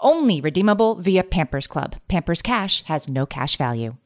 [0.00, 1.96] Only redeemable via Pampers Club.
[2.08, 3.96] Pampers Cash has no cash value.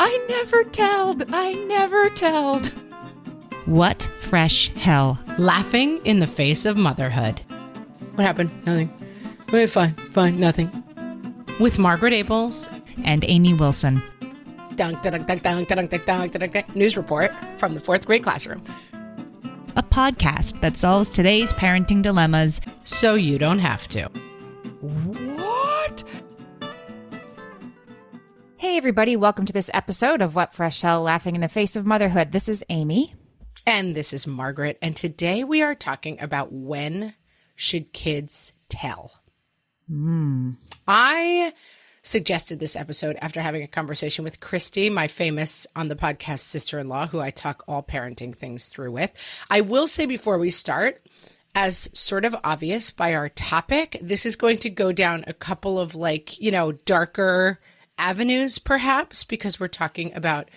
[0.00, 1.24] I never telled.
[1.32, 2.72] I never telled.
[3.66, 5.20] What fresh hell?
[5.38, 7.40] Laughing in the face of motherhood.
[8.16, 8.50] What happened?
[8.66, 8.90] Nothing.
[9.52, 10.68] Wait, fine, fine, nothing.
[11.60, 12.68] With Margaret Ables
[13.04, 14.02] And Amy Wilson.
[14.74, 18.24] dunk, dunk, dunk, dunk, dunk, dunk, dunk, dunk, dunk, news report from the fourth grade
[18.24, 18.62] classroom.
[19.74, 22.60] A podcast that solves today's parenting dilemmas.
[22.84, 24.04] So you don't have to.
[24.82, 26.04] What?
[28.58, 31.86] Hey, everybody, welcome to this episode of What Fresh Hell Laughing in the Face of
[31.86, 32.32] Motherhood.
[32.32, 33.14] This is Amy.
[33.66, 34.76] And this is Margaret.
[34.82, 37.14] And today we are talking about when
[37.54, 39.22] should kids tell?
[39.90, 40.56] Mmm.
[40.86, 41.54] I
[42.02, 46.78] suggested this episode after having a conversation with Christy, my famous on the podcast sister
[46.78, 49.12] in law, who I talk all parenting things through with.
[49.48, 51.00] I will say before we start,
[51.54, 55.78] as sort of obvious by our topic, this is going to go down a couple
[55.78, 57.60] of like, you know, darker
[57.98, 60.48] avenues perhaps, because we're talking about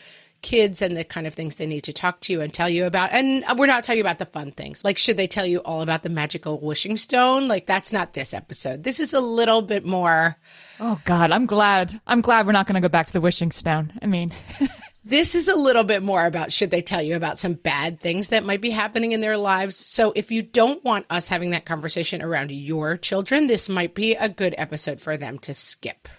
[0.46, 2.86] kids and the kind of things they need to talk to you and tell you
[2.86, 3.12] about.
[3.12, 4.86] And we're not talking about the fun things.
[4.86, 7.48] Like, should they tell you all about the magical wishing stone?
[7.48, 8.84] Like, that's not this episode.
[8.84, 10.38] This is a little bit more.
[10.80, 12.00] Oh God, I'm glad.
[12.06, 13.92] I'm glad we're not going to go back to the wishing stone.
[14.04, 14.32] I mean,
[15.08, 18.30] This is a little bit more about should they tell you about some bad things
[18.30, 19.76] that might be happening in their lives.
[19.76, 24.16] So if you don't want us having that conversation around your children, this might be
[24.16, 26.10] a good episode for them to skip.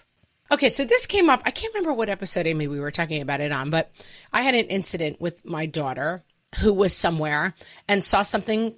[0.51, 1.41] Okay, so this came up.
[1.45, 3.91] I can't remember what episode, Amy, we were talking about it on, but
[4.31, 6.23] I had an incident with my daughter
[6.59, 7.53] who was somewhere
[7.87, 8.75] and saw something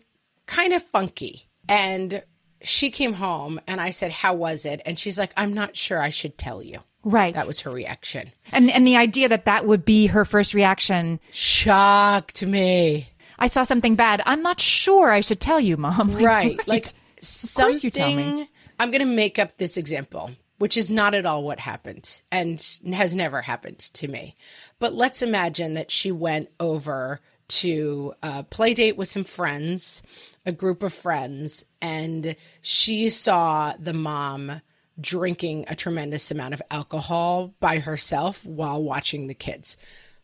[0.48, 1.46] kind of funky.
[1.68, 2.24] And
[2.64, 4.82] she came home and I said, How was it?
[4.86, 6.80] And she's like, I'm not sure I should tell you.
[7.04, 7.34] right.
[7.34, 8.32] That was her reaction.
[8.52, 11.20] and and the idea that that would be her first reaction.
[11.32, 13.10] Shocked me.
[13.38, 14.22] I saw something bad.
[14.26, 16.14] I'm not sure I should tell you, mom.
[16.14, 18.24] Like, right like course you tell me.
[18.24, 18.48] something
[18.80, 22.80] i'm going to make up this example which is not at all what happened and
[22.94, 24.36] has never happened to me.
[24.78, 30.04] But let's imagine that she went over to a play date with some friends
[30.46, 34.62] a group of friends and she saw the mom
[35.00, 39.78] drinking a tremendous amount of alcohol by herself while watching the kids.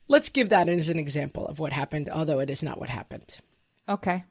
[0.08, 3.38] Let's give that as an example of what happened although it is not what happened.
[3.90, 4.24] Okay.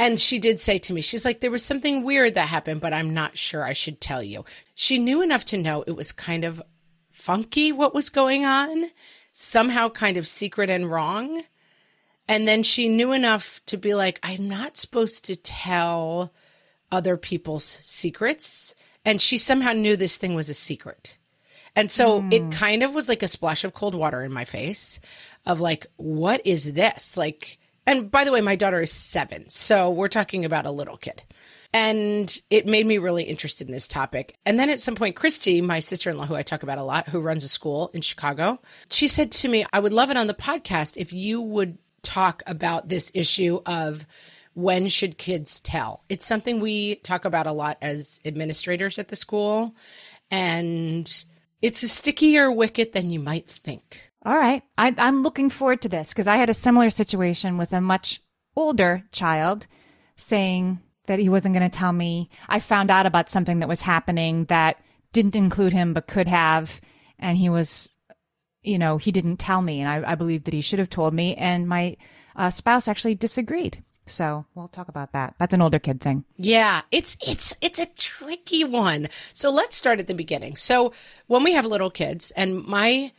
[0.00, 2.94] And she did say to me, she's like, there was something weird that happened, but
[2.94, 4.46] I'm not sure I should tell you.
[4.74, 6.62] She knew enough to know it was kind of
[7.10, 8.86] funky what was going on,
[9.34, 11.42] somehow kind of secret and wrong.
[12.26, 16.32] And then she knew enough to be like, I'm not supposed to tell
[16.90, 18.74] other people's secrets.
[19.04, 21.18] And she somehow knew this thing was a secret.
[21.76, 22.32] And so hmm.
[22.32, 24.98] it kind of was like a splash of cold water in my face
[25.44, 27.18] of like, what is this?
[27.18, 29.48] Like, and by the way, my daughter is seven.
[29.48, 31.24] So we're talking about a little kid.
[31.72, 34.36] And it made me really interested in this topic.
[34.44, 36.82] And then at some point, Christy, my sister in law, who I talk about a
[36.82, 40.16] lot, who runs a school in Chicago, she said to me, I would love it
[40.16, 44.04] on the podcast if you would talk about this issue of
[44.54, 46.02] when should kids tell.
[46.08, 49.76] It's something we talk about a lot as administrators at the school.
[50.28, 51.24] And
[51.62, 54.09] it's a stickier wicket than you might think.
[54.24, 54.62] All right.
[54.76, 58.20] I, I'm looking forward to this because I had a similar situation with a much
[58.56, 59.66] older child
[60.16, 62.28] saying that he wasn't going to tell me.
[62.48, 64.76] I found out about something that was happening that
[65.12, 66.80] didn't include him but could have.
[67.18, 67.90] And he was,
[68.62, 69.80] you know, he didn't tell me.
[69.80, 71.34] And I, I believe that he should have told me.
[71.36, 71.96] And my
[72.36, 73.82] uh, spouse actually disagreed.
[74.06, 75.34] So we'll talk about that.
[75.38, 76.24] That's an older kid thing.
[76.36, 79.08] Yeah, it's it's it's a tricky one.
[79.32, 80.56] So let's start at the beginning.
[80.56, 80.92] So
[81.28, 83.12] when we have little kids and my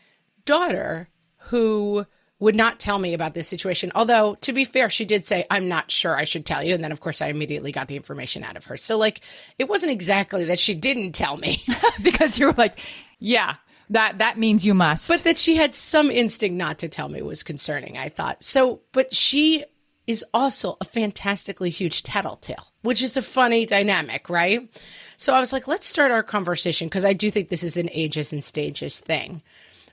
[0.45, 2.05] daughter who
[2.41, 3.91] would not tell me about this situation.
[3.93, 6.73] Although, to be fair, she did say, I'm not sure I should tell you.
[6.73, 8.75] And then, of course, I immediately got the information out of her.
[8.77, 9.21] So, like,
[9.59, 11.63] it wasn't exactly that she didn't tell me,
[12.01, 12.79] because you were like,
[13.19, 13.57] yeah,
[13.91, 15.07] that that means you must.
[15.07, 18.43] but that she had some instinct not to tell me was concerning, I thought.
[18.43, 19.63] So, but she
[20.07, 24.67] is also a fantastically huge tattletale, which is a funny dynamic, right?
[25.15, 27.89] So I was like, let's start our conversation because I do think this is an
[27.91, 29.43] ages and stages thing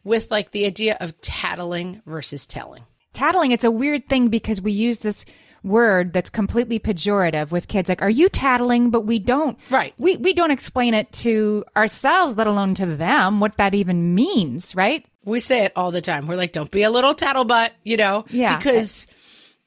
[0.04, 2.84] with like the idea of tattling versus telling.
[3.12, 5.24] tattling, it's a weird thing because we use this
[5.64, 9.92] word that's completely pejorative with kids like are you tattling but we don't Right.
[9.98, 14.76] we we don't explain it to ourselves let alone to them what that even means
[14.76, 16.26] right We say it all the time.
[16.28, 18.24] We're like, don't be a little tattlebutt, you know?
[18.30, 18.56] Yeah.
[18.56, 19.08] Because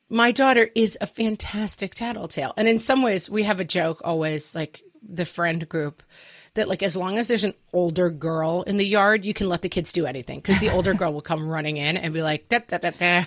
[0.09, 2.53] my daughter is a fantastic tattletale.
[2.57, 6.01] And in some ways, we have a joke always, like the friend group,
[6.55, 9.61] that like as long as there's an older girl in the yard, you can let
[9.61, 10.39] the kids do anything.
[10.39, 13.25] Because the older girl will come running in and be like, da, da, da, da.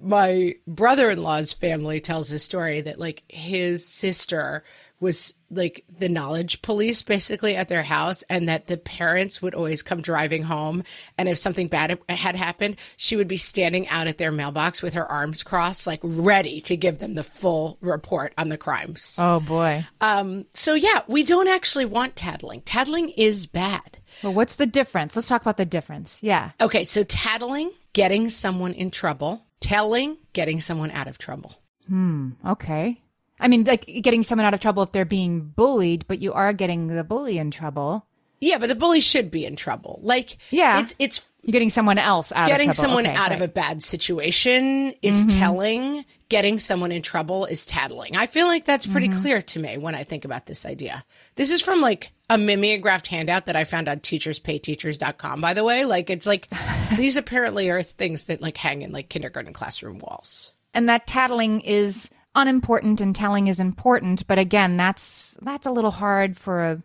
[0.00, 4.62] My brother in law's family tells a story that like his sister
[5.00, 9.82] was like the knowledge police basically at their house and that the parents would always
[9.82, 10.82] come driving home.
[11.16, 14.94] And if something bad had happened she would be standing out at their mailbox with
[14.94, 19.18] her arms crossed like ready to give them the full report on the crimes.
[19.20, 19.86] Oh boy.
[20.00, 22.62] Um so yeah we don't actually want tattling.
[22.62, 23.98] Tattling is bad.
[24.22, 25.16] Well what's the difference?
[25.16, 26.22] Let's talk about the difference.
[26.22, 26.50] Yeah.
[26.60, 29.44] Okay so tattling getting someone in trouble.
[29.60, 31.54] Telling getting someone out of trouble.
[31.88, 32.32] Hmm.
[32.44, 33.00] okay
[33.40, 36.52] i mean like getting someone out of trouble if they're being bullied but you are
[36.52, 38.04] getting the bully in trouble.
[38.40, 39.98] Yeah but the bully should be in trouble.
[40.02, 40.80] Like Yeah.
[40.80, 42.96] it's it's you're getting someone else out getting of trouble.
[42.96, 45.38] Getting someone Okay, out of a bad situation is Mm-hmm.
[45.38, 46.04] telling.
[46.28, 48.14] Getting someone in trouble is tattling.
[48.16, 49.20] I feel like that's pretty Mm-hmm.
[49.22, 51.04] clear to me when i think about this idea.
[51.36, 55.84] This is from like a mimeographed handout that i found on teacherspayteachers.com by the way.
[55.84, 56.48] Like it's like
[56.96, 60.52] these apparently are things that like hang in like kindergarten classroom walls.
[60.74, 65.90] And that tattling is unimportant and telling is important but again that's that's a little
[65.90, 66.82] hard for a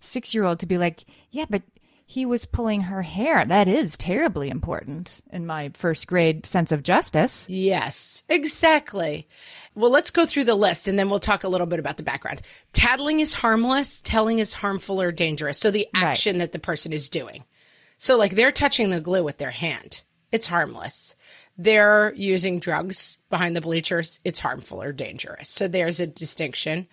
[0.00, 1.62] six year old to be like yeah but
[2.06, 6.82] he was pulling her hair that is terribly important in my first grade sense of
[6.82, 9.26] justice Yes, exactly.
[9.74, 12.02] Well, let's go through the list and then we'll talk a little bit about the
[12.04, 12.42] background.
[12.72, 15.58] Tattling is harmless, telling is harmful or dangerous.
[15.58, 16.04] So the Right.
[16.04, 17.44] action that the person is doing.
[17.96, 21.16] So, like, they're touching the glue with their hand, it's harmless.
[21.56, 25.48] They're using drugs behind the bleachers, it's harmful or dangerous.
[25.48, 26.88] So, there's a distinction.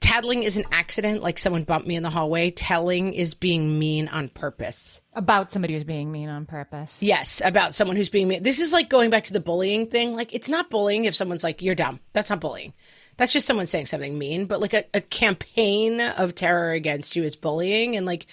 [0.00, 2.50] Tattling is an accident, like someone bumped me in the hallway.
[2.50, 5.00] Telling is being mean on purpose.
[5.14, 8.42] about somebody who's being mean on purpose Yes, about someone who's being mean.
[8.42, 10.14] This is like going back to the bullying thing.
[10.14, 12.00] Like, it's not bullying if someone's like, you're dumb.
[12.12, 12.74] That's not bullying.
[13.16, 14.46] That's just someone saying something mean.
[14.46, 17.96] But like a, a campaign of terror against you is bullying.
[17.96, 18.26] And like,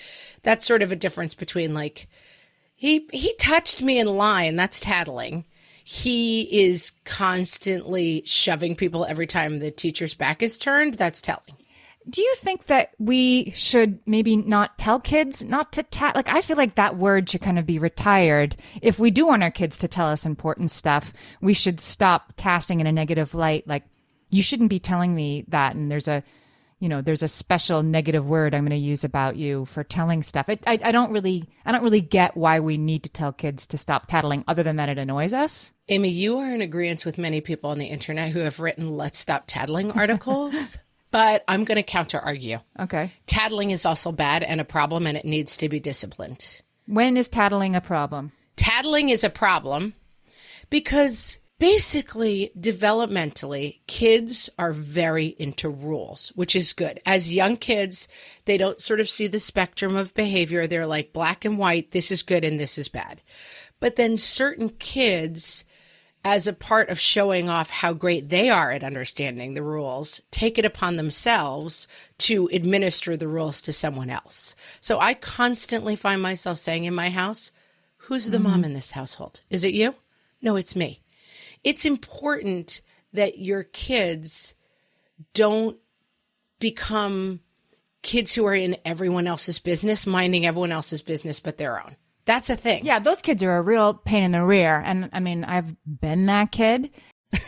[0.43, 2.07] that's sort of a difference between like,
[2.75, 4.55] he, he touched me in line.
[4.55, 5.45] That's tattling.
[5.93, 10.93] He is constantly shoving people every time the teacher's back is turned.
[10.93, 11.57] That's telling.
[12.09, 16.41] do you think that we should maybe not tell kids not to tat like i
[16.41, 19.77] feel like that word should kind of be retired if we do want our kids
[19.77, 21.11] to tell us important stuff
[21.41, 23.83] we should stop casting in a negative light like
[24.29, 26.23] you shouldn't be telling me that and there's a
[26.81, 30.23] you know there's a special negative word i'm going to use about you for telling
[30.23, 33.31] stuff I, I, I don't really i don't really get why we need to tell
[33.31, 37.05] kids to stop tattling other than that it annoys us Amy, you are in agreement
[37.05, 40.77] with many people on the internet who have written let's stop tattling articles.
[41.11, 42.59] but I'm going to counter argue.
[42.79, 46.61] okay Tattling is also bad and a problem, and it needs to be disciplined.
[46.87, 49.93] when is tattling a problem Tattling is a problem
[50.69, 56.99] because basically, developmentally, kids are very into rules, which is good.
[57.05, 58.07] As young kids,
[58.45, 60.65] they don't sort of see the spectrum of behavior.
[60.65, 63.21] They're like black and white, this is good and this is bad.
[63.79, 65.63] But then certain kids,
[66.25, 70.57] as a part of showing off how great they are at understanding the rules, take
[70.57, 71.87] it upon themselves
[72.17, 74.55] to administer the rules to someone else.
[74.81, 77.51] So I constantly find myself saying in my house,
[78.05, 78.63] Who's the mom mm-hmm.
[78.63, 79.43] in this household?
[79.51, 79.93] Is it you?
[80.41, 81.01] No, it's me.
[81.63, 82.81] It's important
[83.13, 84.55] that your kids
[85.33, 85.77] don't
[86.59, 87.41] become
[88.01, 91.95] kids who are in everyone else's business, minding everyone else's business but their own.
[92.25, 92.85] That's a thing.
[92.85, 94.79] Yeah, those kids are a real pain in the rear.
[94.79, 96.89] And I mean, I've been that kid.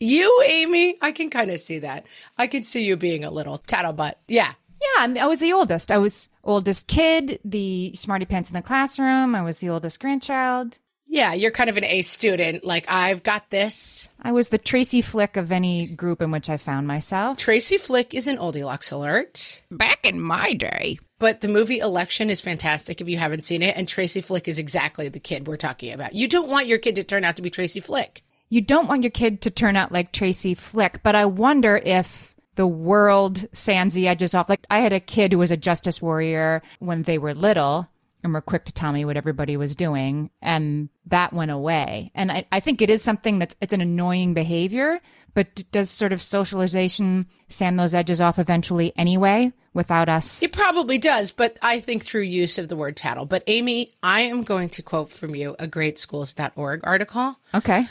[0.00, 2.06] You, Amy, I can kind of see that.
[2.38, 4.14] I can see you being a little tattlebutt.
[4.28, 4.52] Yeah.
[4.80, 5.92] Yeah, I, mean, I was the oldest.
[5.92, 9.34] I was oldest kid, the smarty pants in the classroom.
[9.34, 10.78] I was the oldest grandchild.
[11.12, 12.64] Yeah, you're kind of an A student.
[12.64, 14.08] Like, I've got this.
[14.22, 17.36] I was the Tracy Flick of any group in which I found myself.
[17.36, 19.60] Tracy Flick is an oldie lux alert.
[19.72, 23.76] Back in my day, But the movie Election is fantastic if you haven't seen it.
[23.76, 26.14] And Tracy Flick is exactly the kid we're talking about.
[26.14, 28.22] You don't want your kid to turn out to be Tracy Flick.
[28.48, 32.36] You don't want your kid to turn out like Tracy Flick, but I wonder if
[32.54, 34.48] the world sands the edges off.
[34.48, 37.88] Like I had a kid who was a justice warrior when they were little
[38.22, 40.30] and were quick to tell me what everybody was doing.
[40.42, 42.12] And that went away.
[42.14, 45.00] And I, I think it is something that's, it's an annoying behavior,
[45.34, 50.42] but does sort of socialization sand those edges off eventually anyway without us?
[50.42, 53.26] It probably does, but I think through use of the word tattle.
[53.26, 57.36] But Amy, I am going to quote from you a greatschools.org article.
[57.54, 57.86] Okay.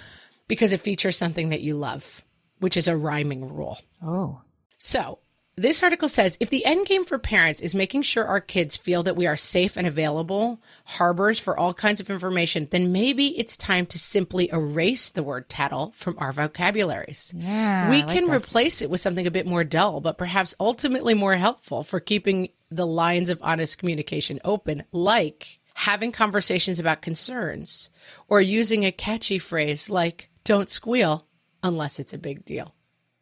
[0.48, 2.24] Because it features something that you love,
[2.60, 3.78] which is a rhyming rule.
[4.04, 4.42] Oh.
[4.78, 5.20] So
[5.62, 9.04] this article says if the end game for parents is making sure our kids feel
[9.04, 13.58] that we are safe and available harbors for all kinds of information, then maybe it's
[13.58, 17.34] time to simply erase the word tattle from our vocabularies.
[17.36, 17.90] Yeah.
[17.90, 18.46] we like can this.
[18.46, 22.50] replace it with something a bit more dull, but perhaps ultimately more helpful for keeping
[22.72, 27.90] the lines of honest communication open, like having conversations about concerns
[28.28, 31.28] or using a catchy phrase like, don't squeal
[31.62, 32.74] unless it's a big deal.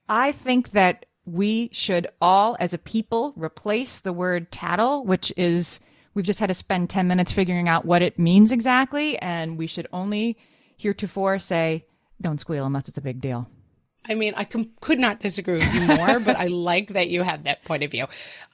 [0.08, 5.80] I think that we should all, as a people, replace the word tattle, which is,
[6.14, 9.18] we've just had to spend 10 minutes figuring out what it means exactly.
[9.20, 10.38] And we should only
[10.78, 11.86] heretofore say,
[12.22, 13.48] don't squeal unless it's a big deal.
[14.10, 17.24] I mean, I com- could not disagree with you more, but I like that you
[17.24, 18.06] have that point of view.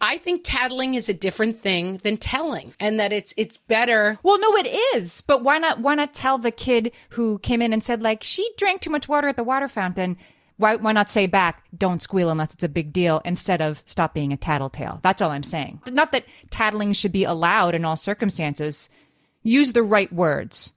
[0.01, 4.17] I think tattling is a different thing than telling, and that it's it's better.
[4.23, 5.21] Well, no, it is.
[5.21, 5.79] But why not?
[5.79, 9.07] Why not tell the kid who came in and said like she drank too much
[9.07, 10.17] water at the water fountain?
[10.57, 14.13] Why why not say back, "Don't squeal unless it's a big deal," instead of stop
[14.13, 14.99] being a tattletale?
[15.03, 15.81] That's all I'm saying.
[15.87, 18.89] Not that tattling should be allowed in all circumstances.
[19.41, 20.73] Use the right words.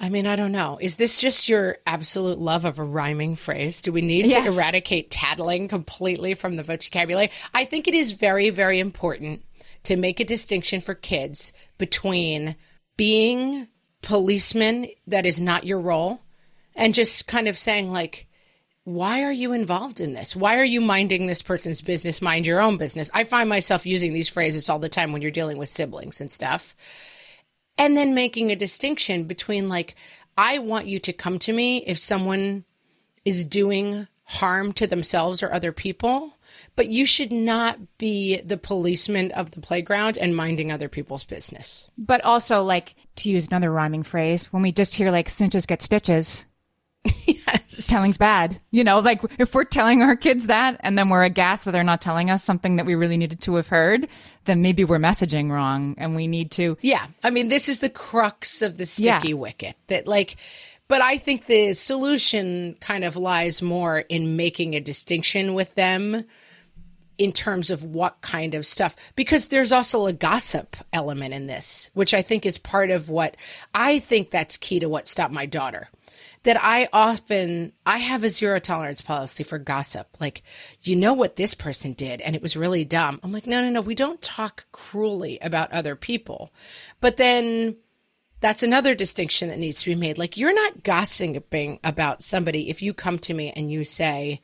[0.00, 0.78] I mean, I don't know.
[0.80, 3.82] Is this just your absolute love of a rhyming phrase?
[3.82, 4.46] Do we need Yes.
[4.46, 7.30] to eradicate tattling completely from the vocabulary?
[7.52, 9.44] I think it is very, very important
[9.82, 12.54] to make a distinction for kids between
[12.96, 13.66] being
[14.02, 16.20] policeman that is not your role
[16.76, 18.27] and just kind of saying like
[18.88, 20.34] why are you involved in this?
[20.34, 22.22] Why are you minding this person's business?
[22.22, 23.10] Mind your own business.
[23.12, 26.30] I find myself using these phrases all the time when you're dealing with siblings and
[26.30, 26.74] stuff.
[27.76, 29.94] And then making a distinction between, like,
[30.38, 32.64] I want you to come to me if someone
[33.26, 36.38] is doing harm to themselves or other people,
[36.74, 41.90] but you should not be the policeman of the playground and minding other people's business.
[41.98, 45.82] But also, like to use another rhyming phrase, when we just hear like cinches get
[45.82, 46.46] stitches.
[47.86, 48.60] telling's bad.
[48.70, 51.84] You know, like if we're telling our kids that and then we're aghast that they're
[51.84, 54.08] not telling us something that we really needed to have heard,
[54.46, 56.76] then maybe we're messaging wrong and we need to.
[56.80, 57.06] Yeah.
[57.22, 59.18] I mean, this is the crux of the Yeah.
[59.18, 60.36] sticky wicket that, like,
[60.88, 66.24] but I think the solution kind of lies more in making a distinction with them
[67.18, 71.90] in terms of what kind of stuff, because there's also a gossip element in this,
[71.92, 73.36] which I think is part of what
[73.74, 75.88] I think that's key to what stopped my daughter.
[76.44, 80.06] That I often, I have a zero tolerance policy for gossip.
[80.20, 80.42] Like,
[80.82, 83.20] you know what this person did and it was really dumb.
[83.22, 86.52] I'm like, no, no, no, we don't talk cruelly about other people.
[87.00, 87.76] But then
[88.40, 90.16] that's another distinction that needs to be made.
[90.16, 94.40] Like, you're not gossiping about somebody if you come to me and you say,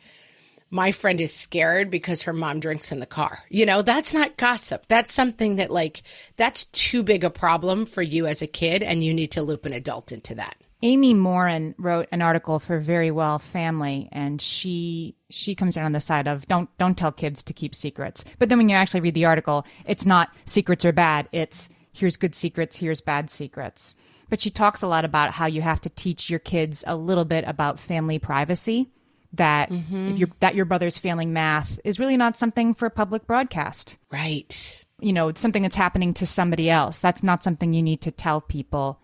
[0.71, 3.45] my friend is scared because her mom drinks in the car.
[3.49, 4.87] You know, that's not gossip.
[4.89, 6.03] That's something that, like,
[6.37, 9.67] that's too big a problem for you as a kid, and you need to loop
[9.67, 10.57] an adult into that.
[10.83, 15.93] Amy Morin wrote an article for Very Well Family, and she she comes down on
[15.93, 18.25] the side of don't don't tell kids to keep secrets.
[18.39, 21.29] But then when you actually read the article, it's not secrets are bad.
[21.33, 23.95] It's here's good secrets, here's bad secrets.
[24.29, 27.25] But she talks a lot about how you have to teach your kids a little
[27.25, 28.91] bit about family privacy.
[29.35, 30.13] That mm-hmm.
[30.13, 34.85] if you're, that your brother's failing math is really not something for public broadcast Right.
[35.01, 37.01] you know, it's something that's happening to somebody else.
[37.01, 39.01] That's not something you need to tell people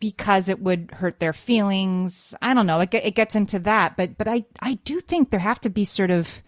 [0.00, 2.34] because it would hurt their feelings.
[2.42, 2.80] I don't know.
[2.80, 5.84] It, it gets into that, but but I I do think there have to be
[5.84, 6.42] sort of.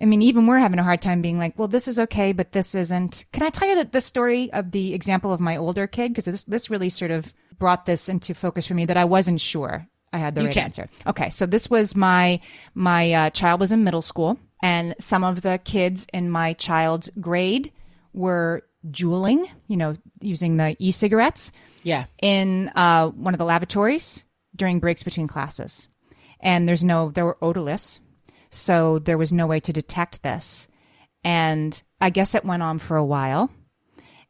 [0.00, 2.52] I mean, even we're having a hard time being like, well, this is okay, but
[2.52, 3.24] this isn't.
[3.32, 6.10] Can I tell you that the story of the example of my older kid?
[6.10, 9.40] Because this this really sort of brought this into focus for me that I wasn't
[9.40, 10.64] sure I had the You right can.
[10.64, 10.88] answer.
[11.06, 12.40] Okay, so this was my
[12.74, 17.08] my uh, child was in middle school, and some of the kids in my child's
[17.20, 17.72] grade
[18.12, 21.52] were juuling, you know, using the e-cigarettes
[21.82, 22.04] Yeah.
[22.22, 25.88] in uh, one of the lavatories during breaks between classes.
[26.40, 28.00] And there's no, they were odorless.
[28.50, 30.68] So there was no way to detect this.
[31.24, 33.50] And I guess it went on for a while.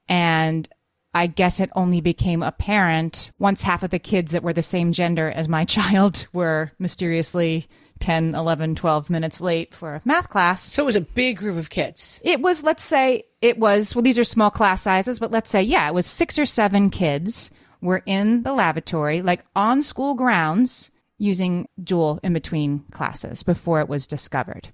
[0.09, 0.69] And
[1.13, 4.93] I guess it only became apparent once half of the kids that were the same
[4.93, 7.69] gender as my child were mysteriously
[8.01, 10.63] 10, 11, 12 minutes late for a math class.
[10.63, 12.21] So it was a big group of kids.
[12.25, 15.63] It was, let's say, it was, well, these are small class sizes, but let's say,
[15.63, 17.51] yeah, it was six or seven kids
[17.81, 23.89] were in the lavatory, like on school grounds, using Juul in between classes before it
[23.89, 24.69] was discovered.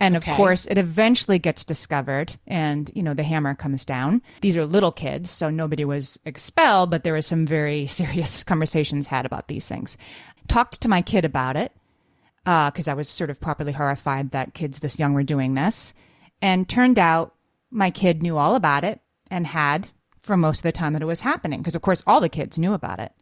[0.00, 4.22] And of course, it eventually gets discovered and, you know, the hammer comes down.
[4.42, 9.08] These are little kids, so nobody was expelled, but there was some very serious conversations
[9.08, 9.98] had about these things.
[10.46, 11.72] Talked to my kid about it
[12.48, 15.92] Uh, because I was sort of properly horrified that kids this young were doing this.
[16.40, 17.34] And turned out
[17.70, 19.00] my kid knew all about it
[19.30, 19.88] and had
[20.22, 22.56] for most of the time that it was happening, because of course all the kids
[22.56, 23.12] knew about it.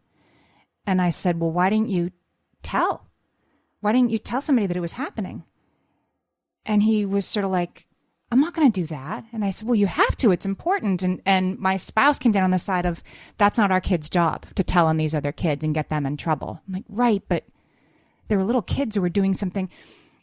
[0.87, 2.12] And I said, Well, why didn't you
[2.62, 3.09] tell?
[3.80, 5.42] Why didn't you tell somebody that it was happening?
[6.64, 7.88] And he was sort of like,
[8.30, 9.25] I'm not going to do that.
[9.33, 10.30] And I said, Well, you have to.
[10.30, 11.02] It's important.
[11.02, 13.02] And and my spouse came down on the side of
[13.38, 16.16] that's not our kid's job to tell on these other kids and get them in
[16.16, 16.61] trouble.
[16.68, 17.42] I'm like, right, but
[18.28, 19.68] there were little kids who were doing something.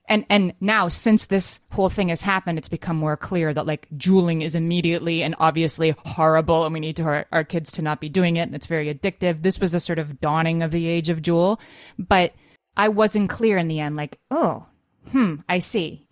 [0.09, 3.87] And and now since this whole thing has happened, it's become more clear that like
[3.95, 8.01] juuling is immediately and obviously horrible, and we need to our, our kids to not
[8.01, 9.43] be doing it, and it's very addictive.
[9.43, 11.57] This was a sort of dawning of the age of Juul
[11.97, 12.33] but
[12.75, 13.95] I wasn't clear in the end.
[13.95, 14.65] Like, oh,
[15.11, 16.07] hmm, I see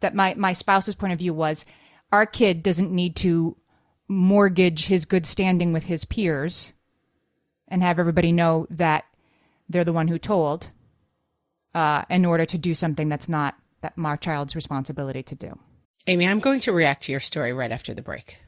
[0.00, 1.64] that my my spouse's point of view was
[2.12, 3.56] our kid doesn't need to
[4.08, 6.72] mortgage his good standing with his peers
[7.68, 9.04] and have everybody know that
[9.68, 10.70] they're the one who told
[11.74, 15.58] uh, in order to do something that's not that my child's responsibility to do.
[16.06, 18.38] Amy, I'm going to react to your story right after the break.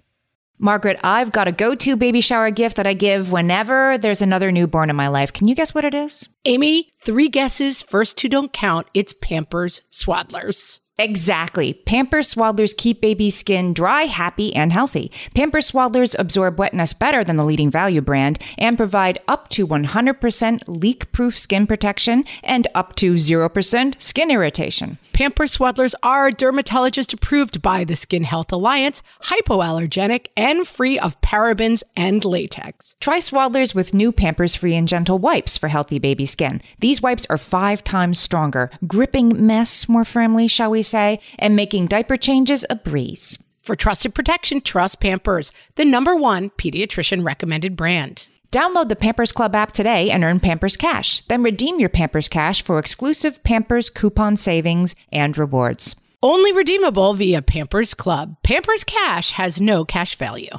[0.59, 4.50] Margaret, I've got a go to baby shower gift that I give whenever there's another
[4.50, 5.33] newborn in my life.
[5.33, 6.28] Can you guess what it is?
[6.47, 7.83] Amy, three guesses.
[7.83, 8.87] First two don't count.
[8.95, 10.79] It's Pampers Swaddlers.
[10.99, 11.75] Exactly.
[11.75, 15.12] Pampers Swaddlers keep baby's skin dry, happy, and healthy.
[15.35, 20.62] Pampers Swaddlers absorb wetness better than the leading value brand and provide up to 100%
[20.67, 24.99] leak proof skin protection and up to 0% skin irritation.
[25.12, 31.83] Pampers Swaddlers are dermatologist approved by the Skin Health Alliance, hypoallergenic, and free of parabens
[31.95, 32.95] and latex.
[33.00, 36.36] Try Swaddlers with new Pampers Free and Gentle wipes for healthy baby skin.
[36.81, 41.87] These wipes are five times stronger, gripping mess more firmly, shall we say, and making
[41.87, 43.38] diaper changes a breeze.
[43.63, 48.26] For trusted protection, trust Pampers, the number one pediatrician recommended brand.
[48.52, 51.23] Download the Pampers Club app today and earn Pampers Cash.
[51.23, 55.97] Then redeem your Pampers Cash for exclusive Pampers coupon savings and rewards.
[56.23, 58.37] Only redeemable via Pampers Club.
[58.43, 60.58] Pampers Cash has no cash value.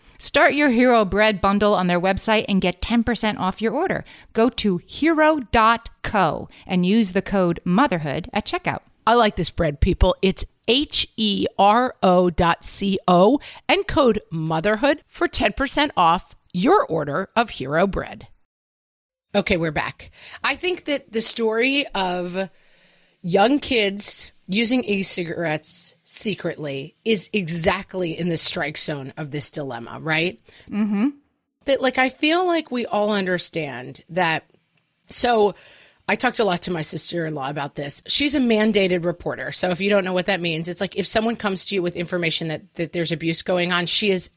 [0.21, 4.05] Start your Hero Bread bundle on their website and get 10% off your order.
[4.33, 8.81] Go to hero.co and use the code motherhood at checkout.
[9.07, 10.15] I like this bread, people.
[10.21, 16.85] It's H E R O dot C O and code motherhood for 10% off your
[16.85, 18.27] order of Hero Bread.
[19.33, 20.11] Okay, we're back.
[20.43, 22.47] I think that the story of
[23.23, 29.99] young kids using e cigarettes secretly is exactly in the strike zone of this dilemma,
[30.01, 30.39] right?
[30.69, 31.09] Mm-hmm.
[31.65, 34.43] That, like, I feel like we all understand that.
[35.09, 35.55] So,
[36.07, 38.03] I talked a lot to my sister in law about this.
[38.05, 39.53] She's a mandated reporter.
[39.53, 41.81] So if you don't know what that means, it's like if someone comes to you
[41.81, 44.29] with information that, that there's abuse going on, she is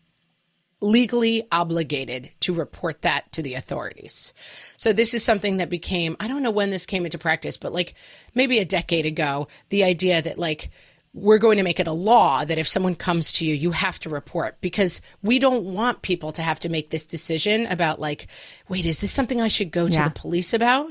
[0.85, 4.33] legally obligated to report that to the authorities.
[4.77, 7.73] So this is something that became, I don't know when this came into practice, but
[7.73, 7.95] like
[8.35, 10.71] maybe a decade ago, the idea that like,
[11.15, 14.01] we're going to make it a law that if someone comes to you, you have
[14.01, 18.27] to report because we don't want people to have to make this decision about like,
[18.69, 20.05] wait, is this something I should go to Yeah.
[20.09, 20.91] the police about?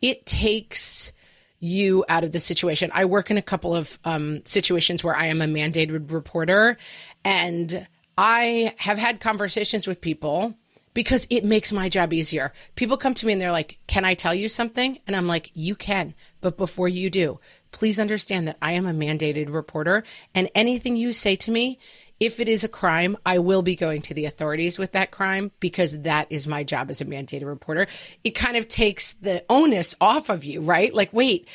[0.00, 1.12] it takes
[1.60, 2.90] you out of the situation.
[2.92, 6.76] I work in a couple of um, situations where I am a mandated reporter,
[7.24, 10.54] and I have had conversations with people
[10.94, 12.52] because it makes my job easier.
[12.76, 14.98] People come to me and they're like, Can I tell you something?
[15.06, 16.14] And I'm like, You can.
[16.40, 20.02] But before you do, please understand that I am a mandated reporter
[20.34, 21.78] and anything you say to me,
[22.20, 25.50] if it is a crime, I will be going to the authorities with that crime
[25.58, 27.88] because that is my job as a mandated reporter.
[28.22, 30.94] It kind of takes the onus off of you, right?
[30.94, 31.48] Like, wait,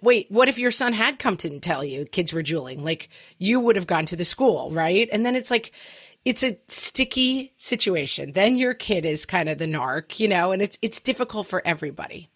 [0.00, 2.82] wait, what if your son had come to tell you kids were juuling?
[2.82, 5.10] Like, you would have gone to the school, right?
[5.12, 5.72] And then it's like,
[6.24, 8.32] it's a sticky situation.
[8.32, 11.62] Then your kid is kind of the narc, you know, and it's it's difficult for
[11.64, 12.28] everybody.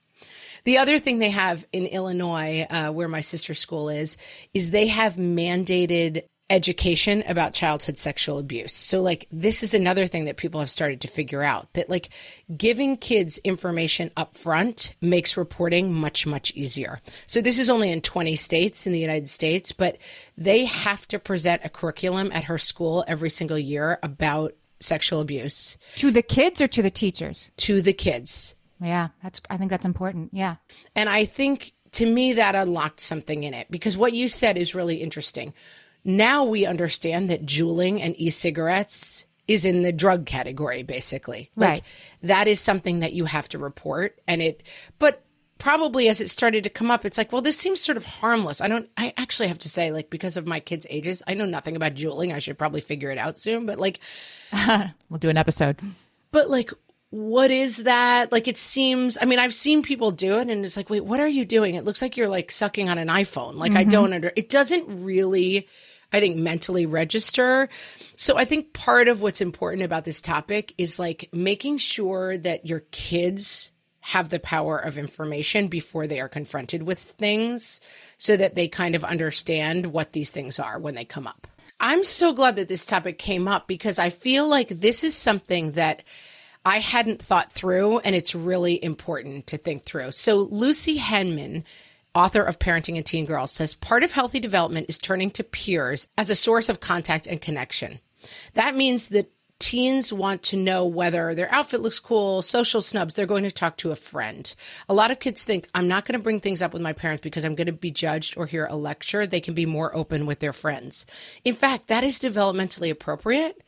[0.64, 4.16] The other thing they have in Illinois, uh, where my sister's school is,
[4.53, 8.73] is they have mandated education about childhood sexual abuse.
[8.73, 12.09] So like this is another thing that people have started to figure out that like
[12.57, 17.01] giving kids information up front makes reporting much much easier.
[17.27, 19.99] So this is only in 20 states in the United States, but
[20.37, 25.77] they have to present a curriculum at her school every single year about sexual abuse
[25.97, 27.51] to the kids or to the teachers?
[27.57, 28.55] to the kids.
[28.81, 30.31] Yeah, that's I think that's important.
[30.33, 30.57] Yeah.
[30.95, 34.75] And I think to me that unlocked something in it because what you said is
[34.75, 35.53] really interesting.
[36.05, 41.51] Now we understand that juuling and e-cigarettes is in the drug category basically.
[41.57, 41.83] Like Right.
[42.23, 44.63] that is something that you have to report and it
[44.99, 45.23] but
[45.59, 48.61] probably as it started to come up it's like well this seems sort of harmless.
[48.61, 51.47] I don't I actually have to say like because of my kids ages I know
[51.47, 52.33] nothing about juuling.
[52.33, 54.01] I should probably figure it out soon but like
[54.53, 55.81] We'll do an episode.
[56.31, 56.73] but like,
[57.11, 58.33] what is that?
[58.33, 61.21] Like, it seems, I mean, I've seen people do it and it's like, wait, what
[61.21, 61.75] are you doing?
[61.75, 63.55] It looks like you're like sucking on an iPhone.
[63.55, 64.14] Like, I don't mm-hmm.
[64.14, 65.68] under, it doesn't really,
[66.12, 67.71] I think, mentally register.
[68.16, 72.66] So I think part of what's important about this topic is like making sure that
[72.66, 77.81] your kids have the power of information before they are confronted with things
[78.16, 81.47] so that they kind of understand what these things are when they come up.
[81.81, 85.73] I'm so glad that this topic came up because I feel like this is something
[85.73, 86.03] that
[86.69, 90.13] I hadn't thought through and it's really important to think through.
[90.13, 91.65] So Lucie Hemmen,
[92.15, 96.09] author of Parenting and Teen Girls, says part of healthy development is turning to peers
[96.19, 98.01] as a source of contact and connection.
[98.53, 103.25] That means that teens want to know whether their outfit looks cool, social snubs, they're
[103.25, 104.55] going to talk to a friend.
[104.91, 107.23] A lot of kids think, I'm not going to bring things up with my parents
[107.23, 109.27] because I'm going to be judged or hear a lecture.
[109.27, 111.07] They can be more open with their friends.
[111.47, 113.63] In fact, that is developmentally appropriate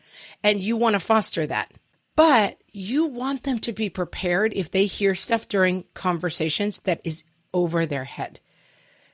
[0.44, 1.72] and you want to foster that.
[2.16, 7.24] But you want them to be prepared if they hear stuff during conversations that is
[7.54, 8.40] over their head,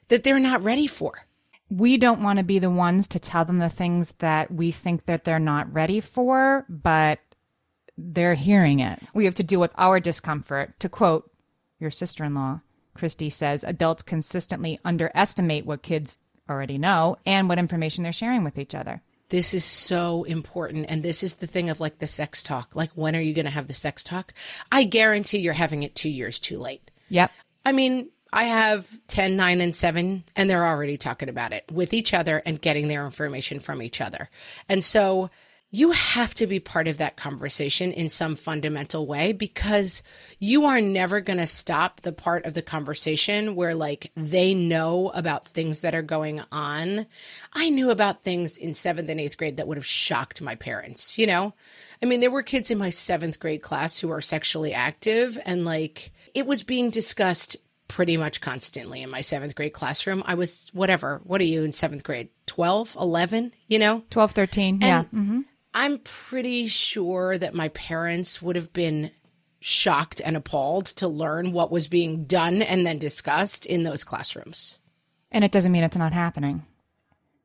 [0.09, 1.27] that they're not ready for.
[1.69, 5.07] we don't want to be the ones to tell them the things that we think
[5.07, 7.19] that they're not ready for, but
[7.99, 9.01] they're hearing it.
[9.15, 10.79] We have to deal with our discomfort.
[10.81, 11.31] To quote
[11.81, 12.61] your sister in law,
[12.95, 18.59] Christy says adults consistently underestimate what kids already know and what information they're sharing with
[18.59, 19.03] each other.
[19.29, 20.87] This is so important.
[20.89, 22.77] And this is the thing of like the sex talk.
[22.77, 24.33] Like, when are you going to have the sex talk?
[24.71, 26.91] I guarantee you're having it two years too late.
[27.09, 27.33] Yep.
[27.65, 31.95] I mean, I have 10, 9, and 7, and they're already talking about it with
[31.95, 34.29] each other and getting their information from each other.
[34.69, 35.31] And so
[35.71, 40.03] you have to be part of that conversation in some fundamental way because
[40.39, 45.11] you are never going to stop the part of the conversation where like they know
[45.15, 47.07] about things that are going on.
[47.53, 51.19] I knew about things in seventh and eighth grade that would have shocked my parents,
[51.19, 51.53] you know?
[52.01, 55.65] I mean, there were kids in my seventh grade class who are sexually active and
[55.65, 57.57] like it was being discussed
[57.89, 60.23] pretty much constantly in my seventh grade classroom.
[60.27, 61.21] I was whatever.
[61.25, 62.29] What are you in seventh grade?
[62.47, 64.05] 12, 11, you know?
[64.11, 64.81] 12, 13.
[64.81, 65.03] yeah.
[65.05, 65.41] hmm
[65.77, 69.11] I'm pretty sure that my parents would have been
[69.61, 74.79] shocked and appalled to learn what was being done and then discussed in those classrooms.
[75.31, 76.65] And it doesn't mean it's not happening.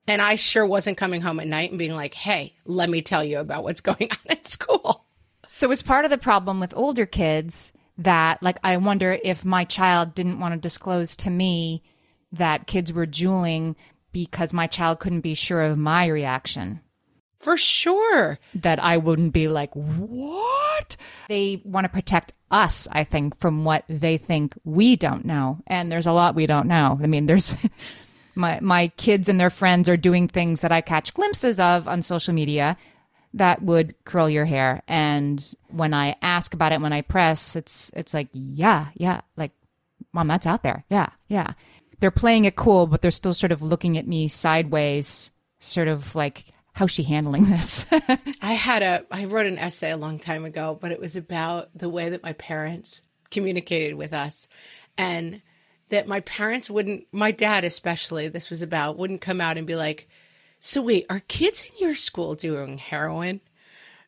[0.07, 3.21] And I sure wasn't coming home at night and being like, hey, let me tell
[3.21, 5.03] you about what's going on at school.
[5.45, 9.65] So it's part of the problem with older kids that like I wonder if my
[9.65, 11.83] child didn't want to disclose to me
[12.31, 13.75] that kids were juuling
[14.13, 16.79] because my child couldn't be sure of my reaction.
[17.41, 18.39] For sure.
[18.55, 20.95] That I wouldn't be like, "What?"
[21.27, 25.59] They want to protect us, I think, from what they think we don't know.
[25.67, 26.99] And there's a lot we don't know.
[27.01, 27.55] I mean, there's
[28.35, 32.01] my my kids and their friends are doing things that I catch glimpses of on
[32.01, 32.77] social media
[33.33, 37.91] that would curl your hair and when i ask about it when i press it's
[37.95, 39.51] it's like yeah yeah like
[40.11, 41.53] mom that's out there yeah yeah
[41.99, 46.13] they're playing it cool but they're still sort of looking at me sideways sort of
[46.13, 47.85] like how's she handling this
[48.41, 51.69] I had a I wrote an essay a long time ago, but it was about
[51.75, 54.47] the way that my parents communicated with us
[54.97, 55.41] and
[55.89, 59.75] that my parents wouldn't my dad especially this was about wouldn't come out and be
[59.75, 60.07] like,
[60.59, 63.41] "So wait, are kids in your school doing heroin?"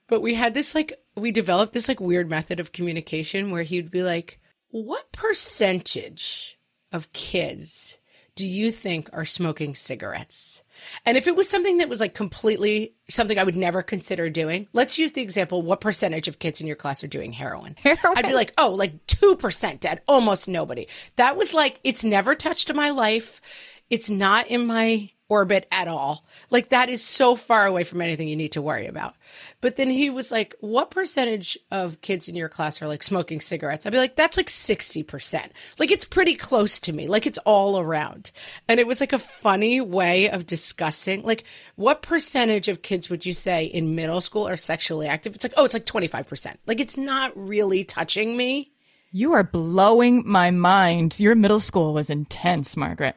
[0.07, 3.91] But we had this like we developed this like weird method of communication where he'd
[3.91, 6.57] be like, What percentage
[6.91, 7.99] of kids
[8.35, 10.62] do you think are smoking cigarettes?
[11.05, 14.67] And if it was something that was like completely something I would never consider doing,
[14.73, 17.75] let's use the example what percentage of kids in your class are doing heroin?
[17.77, 18.17] Heroin.
[18.17, 20.87] I'd be like, oh, like 2% dead, almost nobody.
[21.15, 23.41] That was like, it's never touched my life.
[23.89, 26.25] It's not in my orbit at all.
[26.49, 29.15] Like that is so far away from anything you need to worry about.
[29.61, 33.39] But then he was like, what percentage of kids in your class are like smoking
[33.39, 33.85] cigarettes?
[33.85, 35.49] I'd be like, that's like 60%.
[35.79, 37.07] Like it's pretty close to me.
[37.07, 38.31] Like it's all around.
[38.67, 43.25] And it was like a funny way of discussing, like, what percentage of kids would
[43.25, 45.33] you say in middle school are sexually active?
[45.35, 46.57] It's like, oh, it's like 25%.
[46.67, 48.71] Like it's not really touching me.
[49.11, 51.19] You are blowing my mind.
[51.19, 53.15] Your middle school was intense, Margaret.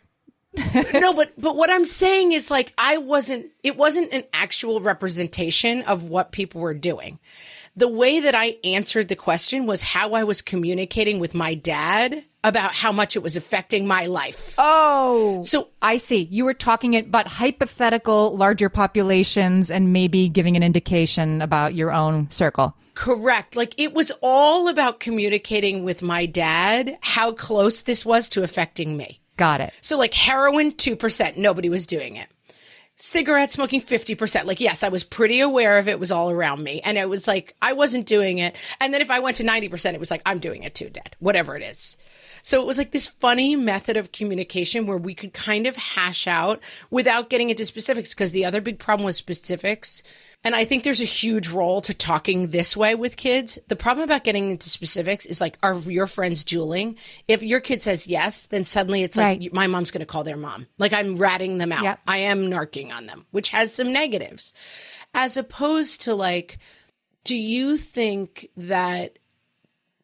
[0.95, 5.83] no, but but what I'm saying is like I wasn't it wasn't an actual representation
[5.83, 7.19] of what people were doing.
[7.79, 12.25] The way that I answered the question was how I was communicating with my dad
[12.43, 14.55] about how much it was affecting my life.
[14.57, 15.43] Oh.
[15.43, 16.23] So I see.
[16.31, 22.31] You were talking about hypothetical larger populations and maybe giving an indication about your own
[22.31, 22.75] circle.
[22.95, 23.57] Correct.
[23.57, 28.97] Like it was all about communicating with my dad how close this was to affecting
[28.97, 29.21] me.
[29.37, 29.73] Got it.
[29.81, 32.29] So like heroin, 2%, nobody was doing it.
[32.99, 34.47] Cigarette smoking, 50%.
[34.47, 36.81] Like, yes, I was pretty aware of it was all around me.
[36.81, 38.57] And it was like, I wasn't doing it.
[38.81, 41.15] And then if I went to 90%, it was like, I'm doing it too, dad,
[41.19, 41.99] whatever it is.
[42.41, 46.27] So it was like this funny method of communication where we could kind of hash
[46.27, 48.15] out without getting into specifics.
[48.15, 50.03] Because the other big problem with specifics
[50.45, 53.59] and I think there's a huge role to talking this way with kids.
[53.67, 56.97] The problem about getting into specifics is like, are your friends juuling?
[57.27, 60.37] If your kid says yes, then suddenly it's like, my mom's going to call their
[60.37, 60.69] mom.
[60.79, 61.83] Like I'm ratting them out.
[61.83, 62.01] Yep.
[62.07, 64.53] I am narking on them, which has some negatives.
[65.15, 66.59] As opposed to like,
[67.25, 69.19] do you think that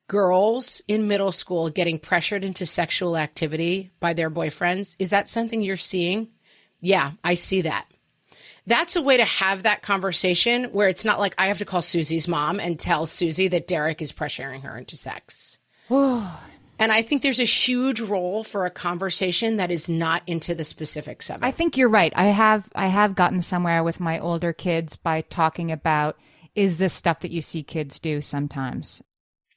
[0.08, 5.62] girls in middle school getting pressured into sexual activity by their boyfriends, is that something
[5.62, 6.28] you're seeing?
[6.80, 7.86] Yeah, I see that
[8.66, 11.82] that's a way to have that conversation where it's not like I have to call
[11.82, 15.58] Susie's mom and tell Susie that Derek is pressuring her into sex.
[15.90, 20.64] and I think there's a huge role for a conversation that is not into the
[20.64, 21.44] specifics of it.
[21.44, 22.12] I think you're right.
[22.14, 26.16] I have I have gotten somewhere with my older kids by talking about
[26.54, 29.02] is this stuff that you see kids do sometimes.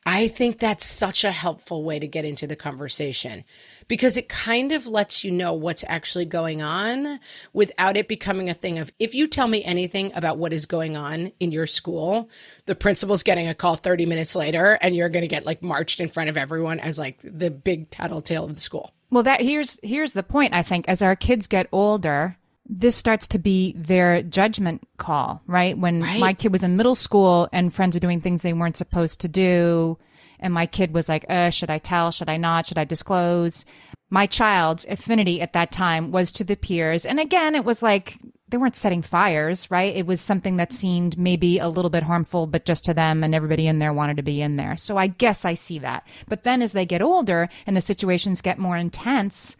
[0.07, 3.43] I think that's such a helpful way to get into the conversation
[3.87, 7.19] because it kind of lets you know what's actually going on
[7.53, 10.95] without it becoming a thing of if you tell me anything about what is going
[10.95, 12.29] on in your school,
[12.67, 15.99] the principal's getting a call 30 minutes later and you're going to get like marched
[15.99, 18.91] in front of everyone as like the big tattletale of the school.
[19.09, 23.27] Well, that here's here's the point I think as our kids get older, this starts
[23.29, 25.77] to be their judgment call, right?
[25.77, 26.19] When right.
[26.19, 29.27] my kid was in middle school and friends are doing things they weren't supposed to
[29.27, 29.97] do,
[30.39, 32.11] and my kid was like, uh, should I tell?
[32.11, 32.67] Should I not?
[32.67, 33.65] Should I disclose?
[34.09, 37.05] My child's affinity at that time was to the peers.
[37.05, 38.17] And again, it was like
[38.49, 39.95] they weren't setting fires, right?
[39.95, 43.33] It was something that seemed maybe a little bit harmful, but just to them and
[43.33, 44.77] everybody in there wanted to be in there.
[44.77, 46.07] So I guess I see that.
[46.27, 49.57] But then as they get older and the situations get more intense,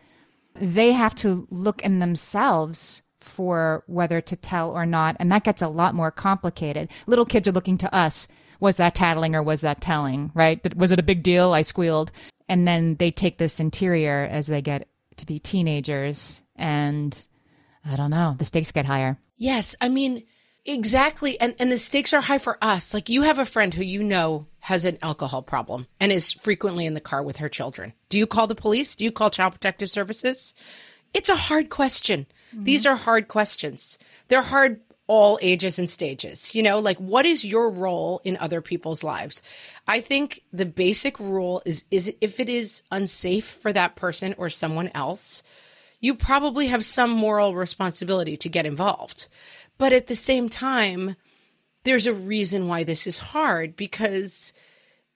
[0.59, 5.15] they have to look in themselves for whether to tell or not.
[5.19, 6.89] And that gets a lot more complicated.
[7.07, 8.27] Little kids are looking to us.
[8.59, 10.75] Was that tattling or was that telling, right?
[10.75, 11.53] Was it a big deal?
[11.53, 12.11] I squealed.
[12.47, 14.87] And then they take this interior as they get
[15.17, 16.41] to be teenagers.
[16.55, 17.27] And
[17.83, 19.17] I don't know, the stakes get higher.
[19.37, 19.75] Yes.
[19.81, 20.23] I mean,
[20.65, 21.39] exactly.
[21.39, 22.93] And, and the stakes are high for us.
[22.93, 26.85] Like you have a friend who you know has an alcohol problem and is frequently
[26.85, 27.93] in the car with her children.
[28.09, 28.95] Do you call the police?
[28.95, 30.53] Do you call Child Protective Services?
[31.13, 32.25] It's a hard question.
[32.53, 32.63] Mm-hmm.
[32.63, 33.97] These are hard questions.
[34.27, 36.55] They're hard all ages and stages.
[36.55, 39.41] You know, like what is your role in other people's lives?
[39.87, 44.49] I think the basic rule is is if it is unsafe for that person or
[44.49, 45.43] someone else,
[45.99, 49.27] you probably have some moral responsibility to get involved.
[49.77, 51.15] But at the same time,
[51.83, 54.53] there's a reason why this is hard because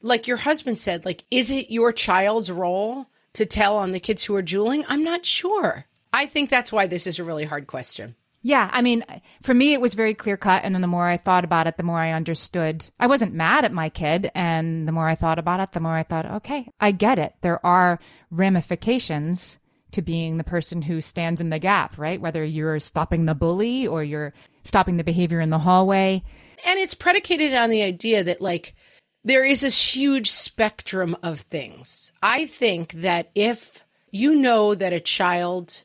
[0.02, 4.24] like your husband said, like is it your child's role to tell on the kids
[4.24, 4.86] who are juuling?
[4.88, 5.86] I'm not sure.
[6.12, 8.16] I think that's why this is a really hard question.
[8.42, 9.04] Yeah, I mean,
[9.44, 10.64] for me, it was very clear cut.
[10.64, 12.90] And then the more I thought about it, the more I understood.
[13.00, 14.32] I wasn't mad at my kid.
[14.34, 17.34] And the more I thought about it, the more I thought, okay, I get it.
[17.42, 18.00] There are
[18.32, 19.59] ramifications
[19.92, 22.22] to being the person who stands in the gap, right?
[22.22, 26.24] Whether you're stopping the bully or you're stopping the behavior in the hallway.
[26.66, 28.76] And it's predicated on the idea that, like,
[29.24, 32.12] there is this huge spectrum of things.
[32.22, 35.84] I think that if you know that a child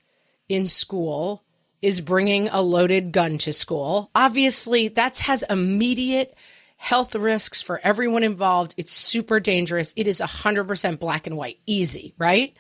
[0.49, 1.45] in school
[1.85, 4.11] is bringing a loaded gun to school.
[4.15, 6.35] Obviously, that has immediate
[6.77, 8.75] health risks for everyone involved.
[8.79, 9.93] It's super dangerous.
[9.95, 12.57] It is 100% black and white, easy, right?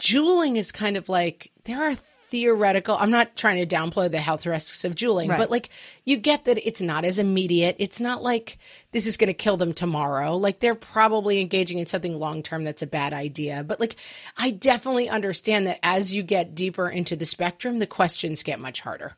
[0.00, 2.96] Juuling is kind of like there are theoretical.
[2.98, 5.38] I'm not trying to downplay the health risks of juuling, Right.
[5.38, 5.68] but like
[6.04, 7.74] you get that it's not as immediate.
[7.78, 8.56] It's not like
[8.92, 10.36] this is going to kill them tomorrow.
[10.36, 13.64] Like they're probably engaging in something long term that's a bad idea.
[13.64, 13.96] But like
[14.38, 18.80] I definitely understand that as you get deeper into the spectrum, the questions get much
[18.80, 19.16] harder.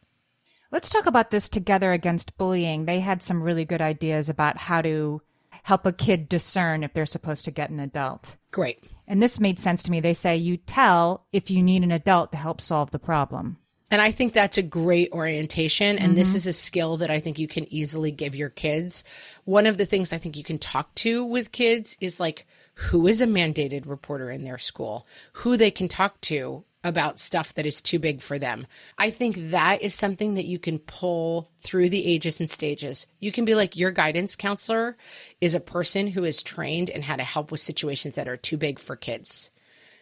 [0.71, 2.87] Let's talk about this together against bullying.
[2.87, 5.21] They had some really good ideas about how to
[5.63, 8.37] help a kid discern if they're supposed to get an adult.
[8.51, 8.85] Great.
[9.07, 10.01] And this made sense to me.
[10.01, 13.59] They say you tell if you need an adult to help solve the problem.
[13.91, 15.99] And I think that's a great orientation.
[15.99, 16.37] And this mm-hmm.
[16.39, 19.05] is a skill that I think you can easily give your kids.
[19.45, 23.07] One of the things I think you can talk to with kids is like, who
[23.07, 27.67] is a mandated reporter in their school, who they can talk to about stuff that
[27.67, 28.67] is too big for them.
[28.99, 33.07] I think that is something that you can pull through the ages and stages.
[33.21, 34.97] You can be like, your guidance counselor
[35.41, 38.57] is a person who is trained and how to help with situations that are too
[38.57, 39.51] big for kids.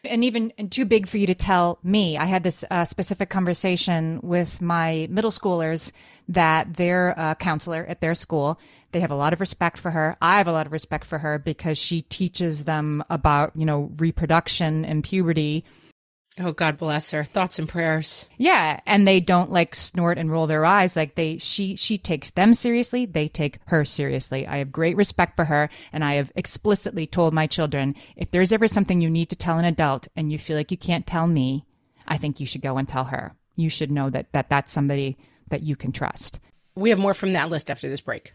[0.05, 2.17] and even and too big for you to tell me.
[2.17, 5.93] I had this uh, specific conversation with my middle schoolers
[6.29, 8.59] that their uh, counselor at their school.
[8.93, 10.17] They have a lot of respect for her.
[10.21, 13.91] I have a lot of respect for her because she teaches them about you know
[13.99, 15.65] reproduction and puberty.
[16.39, 17.25] Oh, God bless her.
[17.25, 18.29] Thoughts and prayers.
[18.39, 22.31] Yeah, and they don't like snort and roll their eyes like they she she takes
[22.31, 24.47] them seriously, they take her seriously.
[24.47, 28.53] I have great respect for her and I have explicitly told my children if there's
[28.53, 31.27] ever something you need to tell an adult and you feel like you can't tell
[31.27, 31.67] me,
[32.07, 33.35] I think you should go and tell her.
[33.57, 36.41] You should know that that that's somebody that you can trust.
[36.77, 38.35] We have more from that list after this break.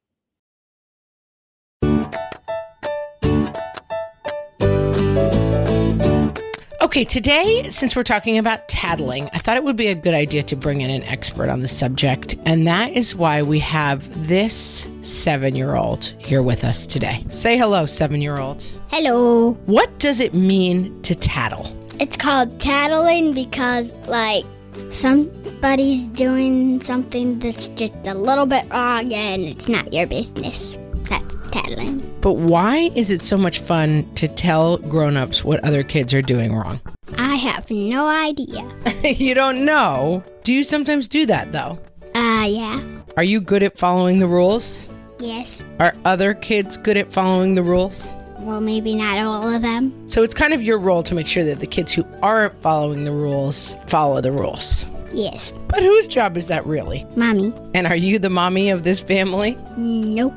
[6.81, 10.41] Okay, today, since we're talking about tattling, I thought it would be a good idea
[10.41, 12.35] to bring in an expert on the subject.
[12.45, 17.23] And that is why we have this seven year old here with us today.
[17.29, 18.63] Say hello, seven year old.
[18.87, 19.51] Hello.
[19.67, 21.71] What does it mean to tattle?
[21.99, 24.43] It's called tattling because, like,
[24.89, 30.79] somebody's doing something that's just a little bit wrong and it's not your business.
[31.03, 32.10] That's tattling.
[32.21, 36.21] But why is it so much fun to tell grown ups what other kids are
[36.21, 36.79] doing wrong?
[37.17, 38.63] I have no idea.
[39.03, 40.23] you don't know.
[40.43, 41.79] Do you sometimes do that, though?
[42.13, 42.83] Uh, yeah.
[43.17, 44.87] Are you good at following the rules?
[45.19, 45.63] Yes.
[45.79, 48.13] Are other kids good at following the rules?
[48.39, 50.07] Well, maybe not all of them.
[50.07, 53.03] So it's kind of your role to make sure that the kids who aren't following
[53.03, 54.85] the rules follow the rules.
[55.11, 55.53] Yes.
[55.67, 57.05] But whose job is that really?
[57.15, 57.53] Mommy.
[57.73, 59.57] And are you the mommy of this family?
[59.77, 60.33] Nope.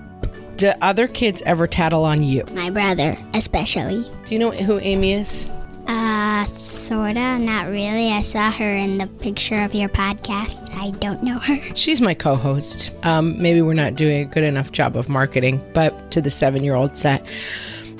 [0.56, 2.44] Do other kids ever tattle on you?
[2.52, 4.08] My brother, especially.
[4.24, 5.48] Do you know who Amy is?
[5.86, 8.10] Uh, sorta, not really.
[8.10, 10.70] I saw her in the picture of your podcast.
[10.74, 11.60] I don't know her.
[11.74, 12.92] She's my co host.
[13.02, 16.62] Um, maybe we're not doing a good enough job of marketing, but to the seven
[16.62, 17.28] year old set.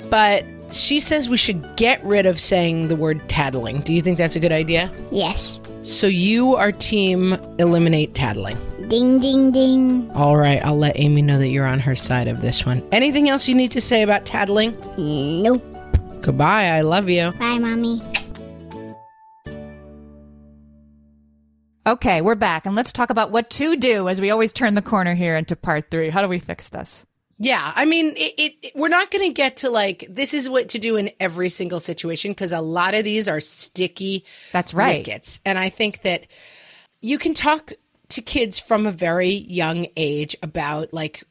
[0.09, 3.81] But she says we should get rid of saying the word tattling.
[3.81, 4.91] Do you think that's a good idea?
[5.11, 5.59] Yes.
[5.85, 8.57] So you are team eliminate tattling.
[8.87, 10.09] Ding, ding, ding.
[10.15, 12.81] All right, I'll let Amy know that you're on her side of this one.
[12.91, 14.75] Anything else you need to say about tattling?
[14.97, 15.61] Nope.
[16.21, 16.69] Goodbye.
[16.69, 17.31] I love you.
[17.33, 18.01] Bye, Mommy.
[21.85, 24.81] Okay, we're back, and let's talk about what to do as we always turn the
[24.81, 26.09] corner here into part three.
[26.09, 27.05] How do we fix this?
[27.37, 30.49] Yeah, I mean, it, it, it- we're not going to get to like this is
[30.49, 34.73] what to do in every single situation because a lot of these are sticky That's
[34.73, 34.99] right.
[34.99, 36.27] wickets, and I think that
[37.01, 37.73] you can talk
[38.09, 41.23] to kids from a very young age about like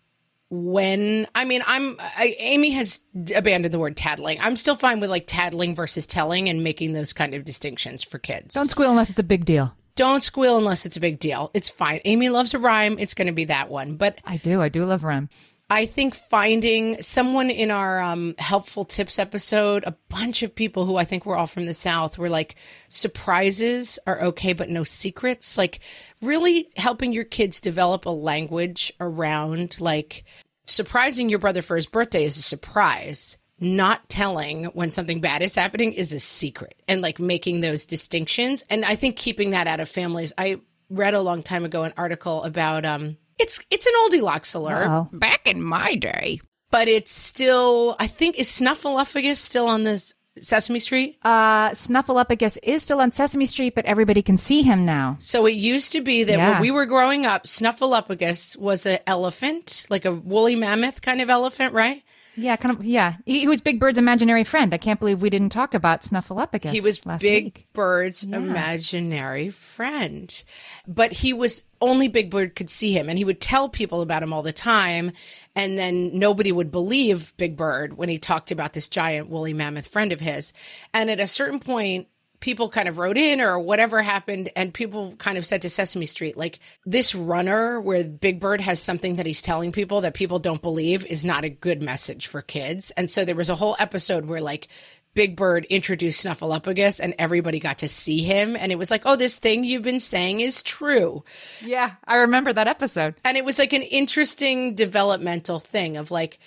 [0.50, 3.00] when I mean I'm I, Amy has
[3.34, 4.38] abandoned the word tattling.
[4.40, 8.18] I'm still fine with like tattling versus telling and making those kind of distinctions for
[8.18, 8.54] kids.
[8.54, 9.74] Don't squeal unless it's a big deal.
[9.96, 11.50] Don't squeal unless it's a big deal.
[11.54, 12.00] It's fine.
[12.04, 12.98] Amy loves a rhyme.
[12.98, 13.96] It's going to be that one.
[13.96, 14.60] But I do.
[14.60, 15.28] I do love Rem.
[15.74, 20.96] I think finding someone in our um, helpful tips episode, a bunch of people who
[20.96, 22.54] I think were all from the South were like,
[22.88, 25.58] surprises are okay, but no secrets.
[25.58, 25.80] Like,
[26.22, 30.22] really helping your kids develop a language around like
[30.68, 33.36] surprising your brother for his birthday is a surprise.
[33.58, 38.62] Not telling when something bad is happening is a secret and like making those distinctions.
[38.70, 40.32] And I think keeping that out of families.
[40.38, 44.86] I read a long time ago an article about, um, it's, it's an Oldilocks alert
[44.88, 46.40] Oh, Back in my day.
[46.70, 51.16] but it's still I think is Snuffleupagus still on this Sesame Street?
[51.22, 55.16] uh, Snuffleupagus is still on Sesame Street, but everybody can see him now.
[55.20, 56.50] So it used to be that Yeah.
[56.52, 61.30] when we were growing up, Snuffleupagus was an elephant, like a woolly mammoth kind of
[61.30, 62.02] elephant, right?
[62.36, 62.84] Yeah, kind of.
[62.84, 64.74] Yeah, he, he was Big Bird's imaginary friend.
[64.74, 66.70] I can't believe we didn't talk about Snuffleupagus.
[66.70, 67.66] He was Big week.
[67.72, 70.42] Bird's imaginary friend.
[70.86, 74.22] But he was only Big Bird could see him and he would tell people about
[74.22, 75.12] him all the time.
[75.54, 79.86] And then nobody would believe Big Bird when he talked about this giant woolly mammoth
[79.86, 80.52] friend of his.
[80.92, 82.08] And at a certain point,
[82.44, 86.04] people kind of wrote in or whatever happened and people kind of said to Sesame
[86.04, 90.38] Street like this runner where Big Bird has something that he's telling people that people
[90.38, 92.90] don't believe is not a good message for kids.
[92.98, 94.68] And so there was a whole episode where like
[95.14, 99.16] Big Bird introduced Snuffleupagus and everybody got to see him and it was like, "Oh,
[99.16, 101.24] this thing you've been saying is true."
[101.64, 103.14] Yeah, I remember that episode.
[103.24, 106.40] And it was like an interesting developmental thing of like,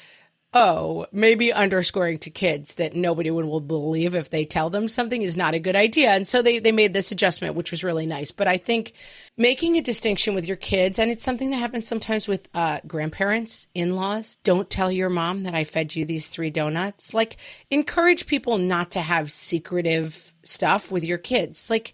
[0.54, 5.38] oh, maybe underscoring to kids that nobody will believe if they tell them something is
[5.38, 6.12] not a good idea.
[6.12, 8.32] And so they, they made this adjustment, which was really nice.
[8.32, 8.94] But I think
[9.36, 13.68] making a distinction with your kids, and it's something that happens sometimes with uh, grandparents,
[13.74, 17.14] in laws, don't tell your mom that I fed you these three donuts.
[17.14, 17.38] Like,
[17.70, 21.70] encourage people not to have secretive stuff with your kids.
[21.70, 21.94] Like,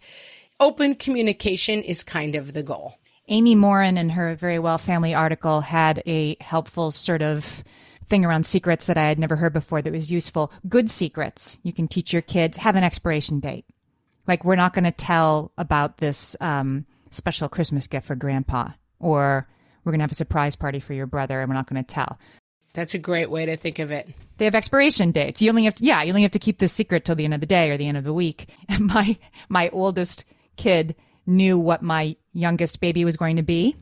[0.59, 2.99] open communication is kind of the goal.
[3.29, 7.63] Amy Morin, in her Very Well Family article, had a helpful sort of
[8.13, 10.51] thing around secrets that I had never heard before that was useful.
[10.69, 11.57] Good secrets.
[11.63, 13.65] You can teach your kids have an expiration date.
[14.27, 19.47] Like, we're not going to tell about this um, special Christmas gift for grandpa, or
[19.83, 21.91] we're going to have a surprise party for your brother, and we're not going to
[21.91, 22.19] tell.
[22.75, 24.09] That's a great way to think of it.
[24.37, 25.41] They have expiration dates.
[25.41, 27.33] You only have to, yeah, you only have to keep this secret till the end
[27.33, 28.49] of the day or the end of the week.
[28.69, 29.17] And my
[29.49, 30.95] my oldest kid
[31.25, 33.75] knew what my youngest baby was going to be.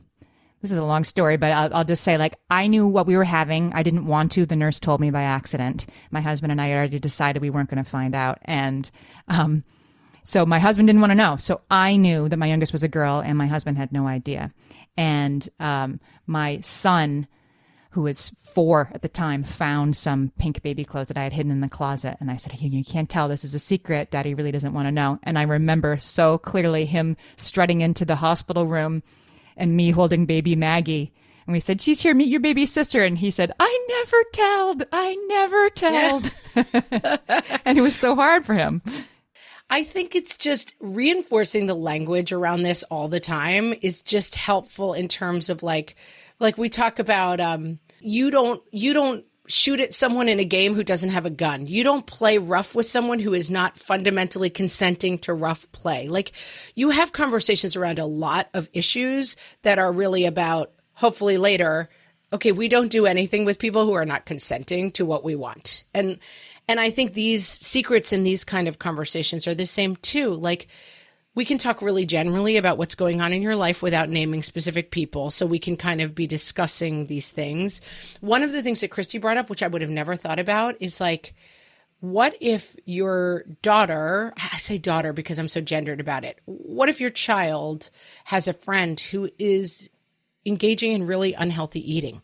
[0.62, 3.16] This is a long story, but I'll, I'll just say, like, I knew what we
[3.16, 3.72] were having.
[3.74, 4.46] I didn't want to.
[4.46, 5.86] The nurse told me by accident.
[6.12, 8.88] My husband and I had already decided we weren't going to find out, and
[9.28, 9.64] um,
[10.22, 11.36] so my husband didn't want to know.
[11.36, 14.52] So I knew that my youngest was a girl, and my husband had no idea.
[14.96, 17.26] And um, my son
[17.92, 21.52] who was four at the time, found some pink baby clothes that I had hidden
[21.52, 22.16] in the closet.
[22.20, 23.28] And I said, you, you can't tell.
[23.28, 24.10] This is a secret.
[24.10, 25.18] Daddy really doesn't want to know.
[25.24, 29.02] And I remember so clearly him strutting into the hospital room
[29.56, 31.12] and me holding baby Maggie.
[31.46, 33.04] And we said, she's here, meet your baby sister.
[33.04, 34.84] And he said, I never telled.
[34.92, 36.32] I never telled.
[37.64, 38.80] and it was so hard for him.
[39.68, 44.92] I think it's just reinforcing the language around this all the time is just helpful
[44.92, 45.96] in terms of like
[46.38, 50.74] like we talk about um you don't you don't shoot at someone in a game
[50.74, 51.66] who doesn't have a gun.
[51.66, 56.08] You don't play rough with someone who is not fundamentally consenting to rough play.
[56.08, 56.32] Like
[56.74, 61.88] you have conversations around a lot of issues that are really about hopefully later
[62.32, 65.84] okay, we don't do anything with people who are not consenting to what we want.
[65.92, 66.18] And
[66.66, 70.30] and I think these secrets in these kind of conversations are the same too.
[70.30, 70.68] Like
[71.34, 74.90] we can talk really generally about what's going on in your life without naming specific
[74.90, 75.30] people.
[75.30, 77.80] So we can kind of be discussing these things.
[78.20, 80.76] One of the things that Christy brought up, which I would have never thought about,
[80.80, 81.34] is like
[82.02, 86.40] what if your daughter, I say daughter because I'm so gendered about it.
[86.46, 87.90] What if your child
[88.24, 89.88] has a friend who is
[90.44, 92.20] engaging in really unhealthy eating,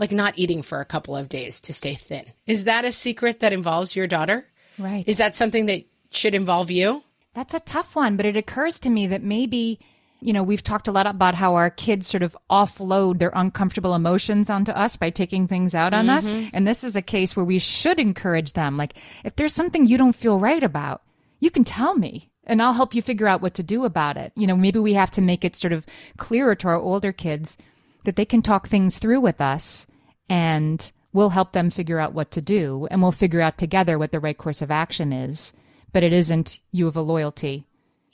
[0.00, 2.24] like not eating for a couple of days to stay thin?
[2.44, 4.48] Is that a secret that involves your daughter?
[4.80, 5.04] Right.
[5.06, 7.04] Is that something that should involve you?
[7.34, 9.78] That's a tough one, but it occurs to me that maybe,
[10.20, 13.94] you know, we've talked a lot about how our kids sort of offload their uncomfortable
[13.94, 16.28] emotions onto us by taking things out on us.
[16.28, 16.48] Mm-hmm.
[16.52, 18.76] And this is a case where we should encourage them.
[18.76, 21.02] Like, if there's something you don't feel right about,
[21.38, 24.32] you can tell me and I'll help you figure out what to do about it.
[24.34, 27.56] You know, maybe we have to make it sort of clearer to our older kids
[28.04, 29.86] that they can talk things through with us
[30.28, 34.10] and we'll help them figure out what to do and we'll figure out together what
[34.10, 35.52] the right course of action is.
[35.92, 37.66] But it isn't you have a loyalty.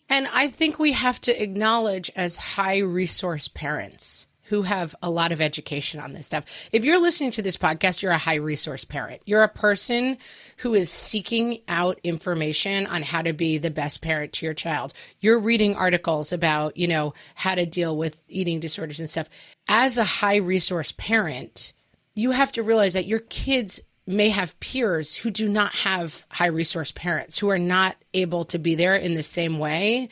[0.09, 5.33] And I think we have to acknowledge as high resource parents who have a lot
[5.33, 6.69] of education on this stuff.
[6.73, 9.23] If you're listening to this podcast, you're a high resource parent.
[9.27, 10.19] You're a person
[10.59, 14.93] who is seeking out information on how to be the best parent to your child.
[15.19, 19.29] You're reading articles about, you know, how to deal with eating disorders and stuff.
[19.67, 21.73] As a high resource parent,
[22.15, 26.47] you have to realize that your kids may have peers who do not have high
[26.47, 30.09] resource parents who are not able to be there in the same way.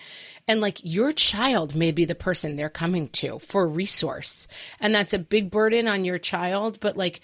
[0.49, 4.49] And like your child may be the person they're coming to for resource.
[4.80, 7.20] And that's a big burden on your child, but like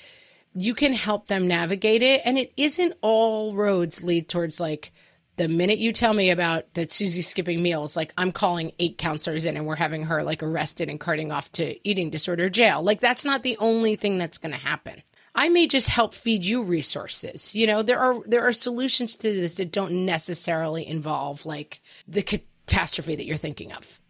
[0.55, 2.23] you can help them navigate it.
[2.25, 4.93] And it isn't all roads lead towards like,
[5.37, 9.47] the minute you tell me about that Susie's skipping meals, like I'm calling eight counselors
[9.47, 12.83] in and we're having her like arrested and carting off to eating disorder jail.
[12.83, 15.03] Like that's not the only thing that's going to happen.
[15.35, 17.55] I may just help feed you resources.
[17.55, 22.23] You know, there are there are solutions to this that don't necessarily involve like the
[22.23, 24.01] catastrophe that you're thinking of.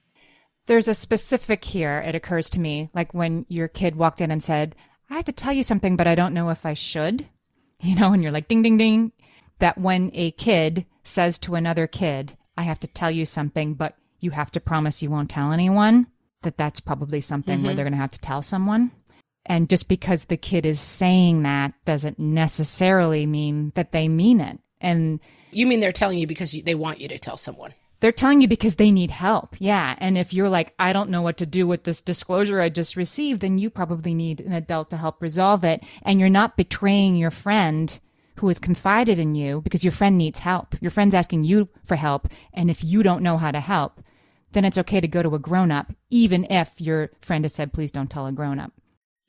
[0.66, 4.42] There's a specific here, it occurs to me, like when your kid walked in and
[4.42, 4.76] said,
[5.10, 7.26] I have to tell you something, but I don't know if I should.
[7.82, 9.10] You know, and you're like, ding, ding, ding.
[9.58, 13.96] That when a kid says to another kid, I have to tell you something, but
[14.20, 16.08] you have to promise you won't tell anyone,
[16.42, 17.76] that that's probably something where mm-hmm.
[17.76, 18.90] they're going to have to tell someone.
[19.51, 24.61] And just because the kid is saying that doesn't necessarily mean that they mean it.
[24.80, 25.18] And
[25.51, 27.74] You mean they're telling you because you, they want you to tell someone?
[27.98, 29.55] they're telling you because they need help.
[29.59, 29.94] Yeah.
[29.98, 32.96] And if you're like, I don't know what to do with this disclosure I just
[32.96, 35.82] received, then you probably need an adult to help resolve it.
[36.03, 38.01] And you're not betraying your friend
[38.36, 40.76] who has confided in you because your friend needs help.
[40.80, 42.28] Your friend's asking you for help.
[42.55, 44.01] And if you don't know how to help,
[44.53, 47.72] then it's okay to go to a grown up, even if your friend has said,
[47.72, 48.72] please don't tell a grown up.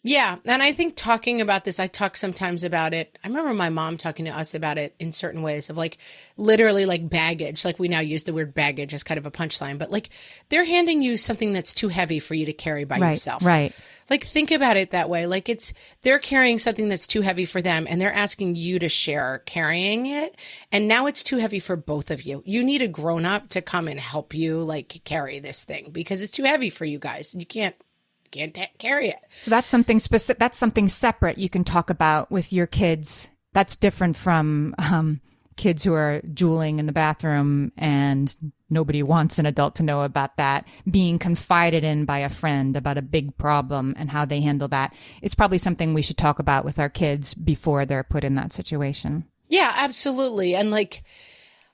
[0.04, 0.38] Yeah.
[0.46, 3.20] And I think talking about this, I talk sometimes about it.
[3.24, 6.00] I remember my mom talking to us about it in certain ways of like
[6.38, 7.64] literally like baggage.
[7.64, 10.10] Like we now use the word baggage as kind of a punchline, but like
[10.50, 13.46] they're handing you something that's too heavy for you to carry by Right, yourself.
[13.46, 13.76] right.
[14.10, 15.28] Like think about it that way.
[15.28, 15.72] Like it's
[16.02, 20.08] they're carrying something that's too heavy for them and they're asking you to share carrying
[20.08, 20.36] it.
[20.72, 22.42] And now it's too heavy for both of you.
[22.44, 26.24] You need a grown up to come and help you like carry this thing because
[26.24, 27.36] it's too heavy for you guys.
[27.38, 27.76] You can't
[28.32, 29.20] can't ta- carry it.
[29.38, 30.40] So that's something specific.
[30.40, 33.30] That's something separate you can talk about with your kids.
[33.54, 35.22] That's different from um,
[35.58, 38.36] kids who are juuling in the bathroom and
[38.70, 40.66] nobody wants an adult to know about that.
[40.90, 44.94] Being confided in by a friend about a big problem and how they handle that.
[45.22, 48.54] It's probably something we should talk about with our kids before they're put in that
[48.54, 49.26] situation.
[49.50, 50.56] Yeah, absolutely.
[50.56, 51.04] And like,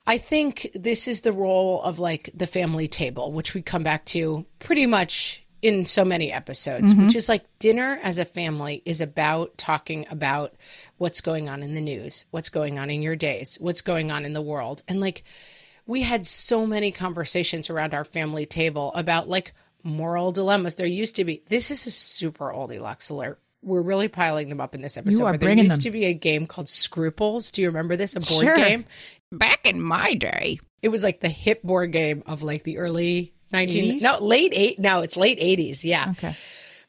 [0.07, 4.05] I think this is the role of like the family table, which we come back
[4.05, 7.05] to pretty much in so many episodes, mm-hmm.
[7.05, 10.53] which is like dinner as a family is about talking about
[10.97, 14.25] what's going on in the news, what's going on in your days, what's going on
[14.25, 14.83] in the world.
[14.87, 15.23] And like,
[15.87, 19.53] we had so many conversations around our family table about like
[19.83, 20.75] moral dilemmas.
[20.75, 23.39] There used to be, this is a super oldie Lux alert.
[23.63, 25.23] We're really piling them up in this episode.
[25.23, 25.79] but there used them.
[25.79, 27.51] to be a game called Scruples.
[27.51, 28.15] Do you remember this?
[28.15, 28.55] A board Sure.
[28.55, 28.85] game?
[29.31, 33.33] Back in my day, It was like the hip board game of like the early
[33.51, 34.01] 19 80s?
[34.01, 36.35] no late eight now it's late 80s yeah Okay.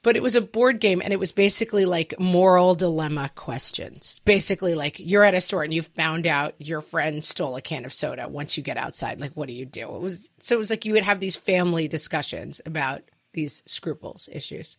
[0.03, 4.75] but it was a board game and it was basically like moral dilemma questions basically
[4.75, 7.93] like you're at a store and you've found out your friend stole a can of
[7.93, 10.71] soda once you get outside like what do you do it was so it was
[10.71, 13.03] like you would have these family discussions about
[13.35, 14.77] these scruples issues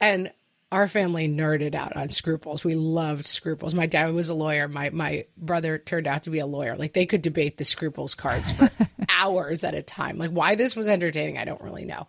[0.00, 0.30] and
[0.70, 2.62] our family nerded out on scruples.
[2.62, 3.74] We loved scruples.
[3.74, 4.68] My dad was a lawyer.
[4.68, 6.76] My my brother turned out to be a lawyer.
[6.76, 8.70] Like they could debate the scruples cards for
[9.08, 10.18] hours at a time.
[10.18, 12.06] Like why this was entertaining, I don't really know.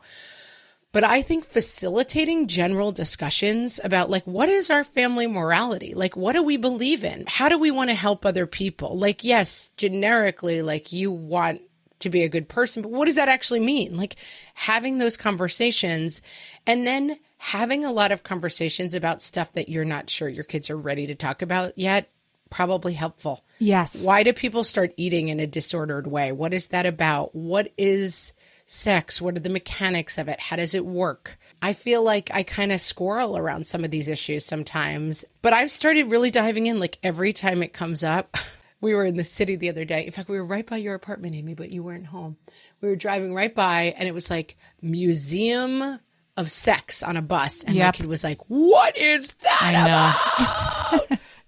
[0.91, 5.93] But I think facilitating general discussions about like what is our family morality?
[5.93, 7.25] Like what do we believe in?
[7.27, 8.97] How do we want to help other people?
[8.97, 11.61] Like yes, generically like you want
[11.99, 13.97] to be a good person, but what does that actually mean?
[13.97, 14.15] Like
[14.55, 16.21] having those conversations
[16.65, 20.69] and then having a lot of conversations about stuff that you're not sure your kids
[20.69, 22.09] are ready to talk about yet
[22.49, 23.43] probably helpful.
[23.59, 24.03] Yes.
[24.03, 26.31] Why do people start eating in a disordered way?
[26.31, 27.35] What is that about?
[27.35, 28.33] What is
[28.65, 29.19] sex?
[29.21, 30.39] What are the mechanics of it?
[30.39, 31.37] How does it work?
[31.61, 35.71] I feel like I kind of squirrel around some of these issues sometimes, but I've
[35.71, 38.37] started really diving in like every time it comes up.
[38.81, 40.05] We were in the city the other day.
[40.05, 42.37] In fact, we were right by your apartment, Amy, but you weren't home.
[42.79, 45.99] We were driving right by, and it was like museum
[46.37, 49.85] of sex on a bus, and my kid was like, "What is that I know.
[49.85, 50.73] about?"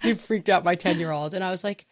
[0.04, 1.86] he freaked out my ten year old, and I was like,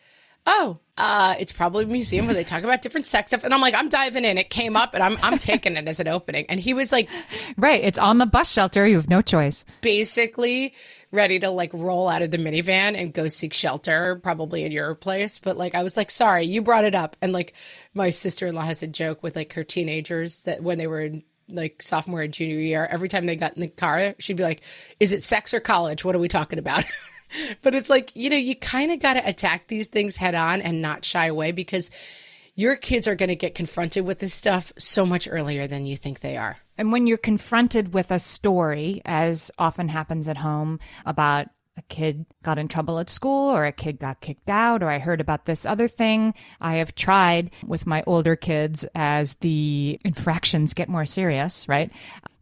[0.45, 3.61] "Oh, uh, it's probably a museum where they talk about different sex stuff." And I'm
[3.61, 6.45] like, "I'm diving in." It came up, and I'm I'm taking it as an opening.
[6.49, 7.09] And he was like,
[7.57, 7.83] Right.
[7.83, 8.87] It's on the bus shelter.
[8.87, 9.65] You have no choice.
[9.81, 10.73] basically
[11.11, 14.93] ready to like roll out of the minivan and go seek shelter, probably in your
[14.93, 15.39] place.
[15.39, 17.15] But like, I was like, sorry, you brought it up.
[17.21, 17.53] And like,
[17.95, 21.01] my sister in law has a joke with like her teenagers that when they were
[21.01, 24.43] in like sophomore and junior year, every time they got in the car, she'd be
[24.43, 24.61] like,
[24.99, 26.05] is it sex or college?
[26.05, 26.83] What are we talking about?
[27.61, 30.61] but it's like, you know, you kind of got to attack these things head on
[30.61, 31.89] and not shy away because
[32.55, 35.95] your kids are going to get confronted with this stuff so much earlier than you
[35.95, 36.57] think they are.
[36.77, 42.25] And when you're confronted with a story, as often happens at home, about a kid
[42.43, 45.45] got in trouble at school or a kid got kicked out or I heard about
[45.45, 51.05] this other thing, I have tried with my older kids as the infractions get more
[51.05, 51.89] serious, right?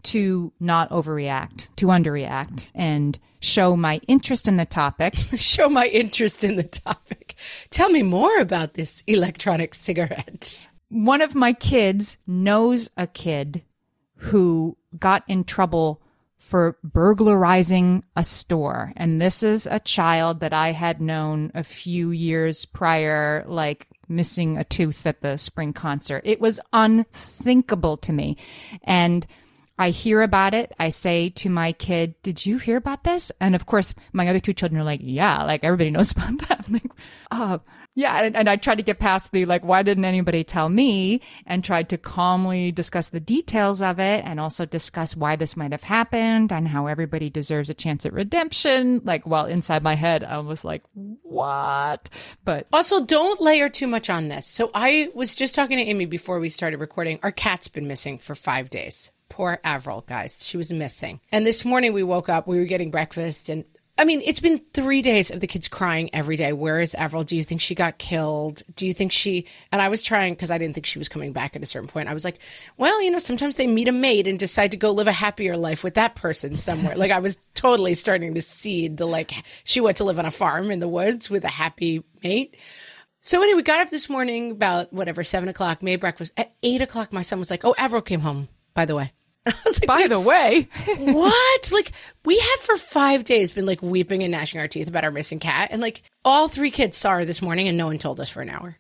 [0.04, 5.16] To not overreact, to underreact, and show my interest in the topic.
[5.36, 7.36] show my interest in the topic.
[7.70, 10.68] Tell me more about this electronic cigarette.
[10.90, 13.64] One of my kids knows a kid
[14.18, 16.02] who got in trouble
[16.38, 18.94] for burglarizing a store.
[18.96, 24.58] And this is a child that I had known a few years prior, like missing
[24.58, 26.22] a tooth at the spring concert.
[26.26, 28.38] It was unthinkable to me.
[28.84, 29.28] And
[29.80, 30.74] I hear about it.
[30.80, 33.32] I say to my kid, Did you hear about this?
[33.40, 36.66] And of course, my other two children are like, Yeah, like everybody knows about that.
[36.68, 36.92] I'm like,
[37.32, 37.62] Oh,
[37.94, 38.22] yeah.
[38.22, 41.20] And, and I tried to get past the like, why didn't anybody tell me?
[41.48, 45.72] And tried to calmly discuss the details of it and also discuss why this might
[45.72, 49.02] have happened and how everybody deserves a chance at redemption.
[49.04, 52.10] Like, while inside my head, I was like, What?
[52.46, 54.46] But Also, don't layer too much on this.
[54.46, 57.20] So, I was just talking to Amy before we started recording.
[57.24, 59.12] Our cat's been missing for five days.
[59.38, 60.44] Poor Avril, guys.
[60.44, 61.20] She was missing.
[61.32, 63.66] And this morning we woke up, we were getting breakfast, and
[63.96, 66.54] I mean, it's been three days of the kids crying every day.
[66.54, 67.24] Where is Avril?
[67.24, 68.64] Do you think she got killed?
[68.76, 69.46] Do you think she?
[69.72, 71.88] And I was trying because I didn't think she was coming back at a certain
[71.88, 72.10] point.
[72.10, 72.40] I was like,
[72.78, 75.56] well, you know, sometimes they meet a mate and decide to go live a happier
[75.56, 76.96] life with that person somewhere.
[76.96, 79.34] like I was totally starting to seed the like
[79.66, 82.58] she went to live on a farm in the woods with a happy mate.
[83.22, 86.32] So anyway, we got up this morning about whatever seven o'clock, made breakfast.
[86.38, 89.12] At eight o'clock, my son was like, "Oh, Avril came home." By the way,
[89.66, 91.72] like, by the way, what?
[91.72, 91.92] Like,
[92.26, 95.40] we have for five days been like weeping and gnashing our teeth about our missing
[95.40, 95.70] cat.
[95.72, 98.42] And like, all three kids saw her this morning and no one told us for
[98.42, 98.78] an hour.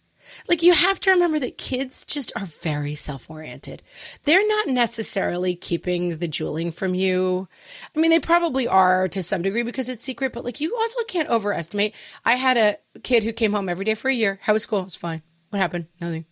[0.49, 3.81] Like, you have to remember that kids just are very self oriented.
[4.23, 7.47] They're not necessarily keeping the juuling from you.
[7.95, 11.03] I mean, they probably are to some degree because it's secret, but like, you also
[11.07, 11.95] can't overestimate.
[12.25, 14.39] I had a kid who came home every day for a year.
[14.41, 14.79] How was school?
[14.79, 15.21] It was fine.
[15.49, 15.87] What happened?
[15.99, 16.25] Nothing.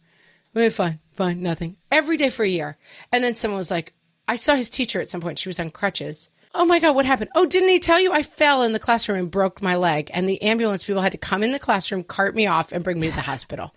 [0.56, 1.76] Eh, fine, fine, nothing.
[1.92, 2.78] Every day for a year.
[3.12, 3.94] And then someone was like,
[4.28, 5.40] I saw his teacher at some point.
[5.40, 6.30] She was on crutches.
[6.54, 7.30] Oh my God, what happened?
[7.36, 10.10] Oh, didn't he tell you I fell in the classroom and broke my leg?
[10.14, 13.00] And the ambulance people had to come in the classroom, cart me off, and bring
[13.00, 13.76] me to the hospital.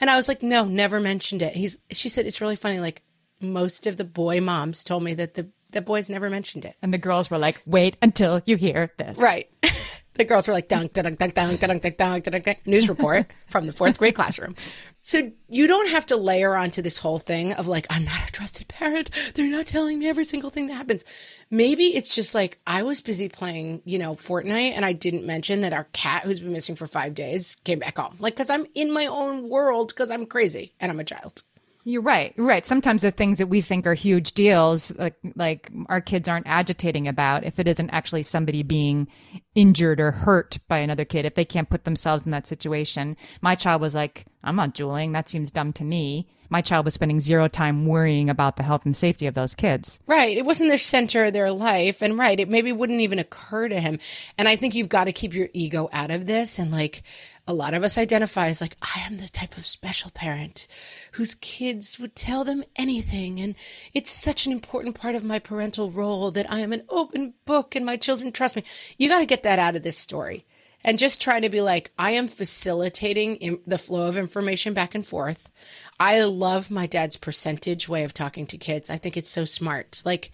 [0.00, 1.54] And I was like, no, never mentioned it.
[1.54, 2.80] He's, she said, it's really funny.
[2.80, 3.02] Like,
[3.40, 6.76] most of the boy moms told me that the, the boys never mentioned it.
[6.82, 9.18] and the girls were like, wait until you hear this.
[9.18, 9.50] Right.
[10.18, 13.32] the girls were like, dunk, dunk, dunk, dunk, dunk, dunk, dunk, dunk, dunk, news report
[13.46, 14.54] from the fourth grade classroom.
[15.02, 18.32] So you don't have to layer onto this whole thing of like, I'm not a
[18.32, 19.10] trusted parent.
[19.34, 21.04] They're not telling me every single thing that happens.
[21.50, 25.62] Maybe it's just like, I was busy playing, you know, Fortnite and I didn't mention
[25.62, 28.16] that our cat who's been missing for five days came back home.
[28.18, 31.42] Like, cause I'm in my own world because I'm crazy and I'm a child.
[31.88, 32.34] You're right.
[32.36, 32.66] Right.
[32.66, 37.08] Sometimes the things that we think are huge deals, like like our kids aren't agitating
[37.08, 39.08] about, if it isn't actually somebody being
[39.54, 43.16] injured or hurt by another kid, if they can't put themselves in that situation.
[43.40, 45.12] My child was like, "I'm not juuling.
[45.12, 48.84] That seems dumb to me." My child was spending zero time worrying about the health
[48.84, 49.98] and safety of those kids.
[50.06, 50.36] Right.
[50.36, 52.02] It wasn't the center of their life.
[52.02, 53.98] And right, it maybe wouldn't even occur to him.
[54.38, 56.58] And I think you've got to keep your ego out of this.
[56.58, 57.02] And like
[57.48, 60.68] a lot of us identify as like, I am the type of special parent
[61.12, 63.40] whose kids would tell them anything.
[63.40, 63.54] And
[63.94, 67.74] it's such an important part of my parental role that I am an open book
[67.74, 68.64] and my children trust me.
[68.98, 70.44] You got to get that out of this story
[70.84, 75.06] and just try to be like, I am facilitating the flow of information back and
[75.06, 75.50] forth.
[75.98, 78.90] I love my dad's percentage way of talking to kids.
[78.90, 80.02] I think it's so smart.
[80.04, 80.32] Like,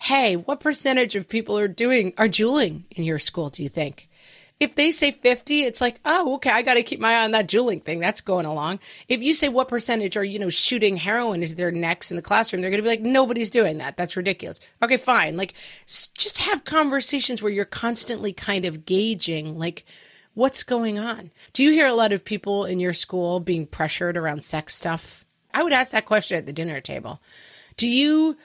[0.00, 4.08] hey, what percentage of people are doing, are juuling in your school, do you think?
[4.60, 7.32] If they say 50, it's like, oh, okay, I got to keep my eye on
[7.32, 7.98] that juuling thing.
[7.98, 8.78] That's going along.
[9.08, 12.22] If you say what percentage are, you know, shooting heroin into their necks in the
[12.22, 13.96] classroom, they're going to be like, nobody's doing that.
[13.96, 14.60] That's ridiculous.
[14.80, 15.36] Okay, fine.
[15.36, 15.54] Like,
[15.86, 19.84] just have conversations where you're constantly kind of gauging, like,
[20.34, 21.32] what's going on.
[21.52, 25.26] Do you hear a lot of people in your school being pressured around sex stuff?
[25.52, 27.20] I would ask that question at the dinner table.
[27.76, 28.36] Do you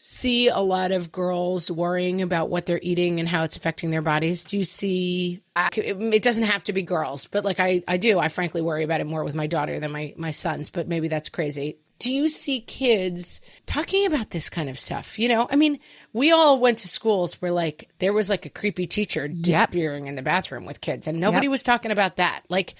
[0.00, 4.00] see a lot of girls worrying about what they're eating and how it's affecting their
[4.00, 4.44] bodies?
[4.44, 5.40] Do you see
[5.76, 8.18] it doesn't have to be girls, but like I I do.
[8.20, 11.08] I frankly worry about it more with my daughter than my my sons, but maybe
[11.08, 11.78] that's crazy.
[11.98, 15.18] Do you see kids talking about this kind of stuff?
[15.18, 15.80] You know, I mean,
[16.12, 20.14] we all went to schools where like there was like a creepy teacher disappearing in
[20.14, 21.50] the bathroom with kids and nobody Yep.
[21.50, 22.42] was talking about that.
[22.48, 22.76] Like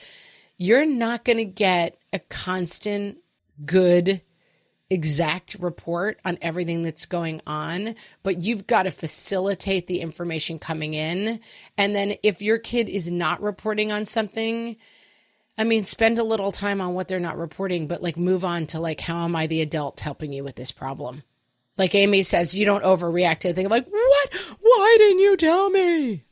[0.57, 3.19] you're not going to get a constant
[3.67, 4.23] good
[4.91, 10.95] exact report on everything that's going on, but you've got to facilitate the information coming
[10.95, 11.41] in.
[11.77, 14.77] And then if your kid is not reporting on something,
[15.59, 18.67] I mean, spend a little time on what they're not reporting, but like move on
[18.69, 21.23] to like, how am I the adult helping you with this problem?
[21.77, 24.35] Like Amy says, you don't overreact to the thing like, what?
[24.61, 26.25] Why didn't you tell me?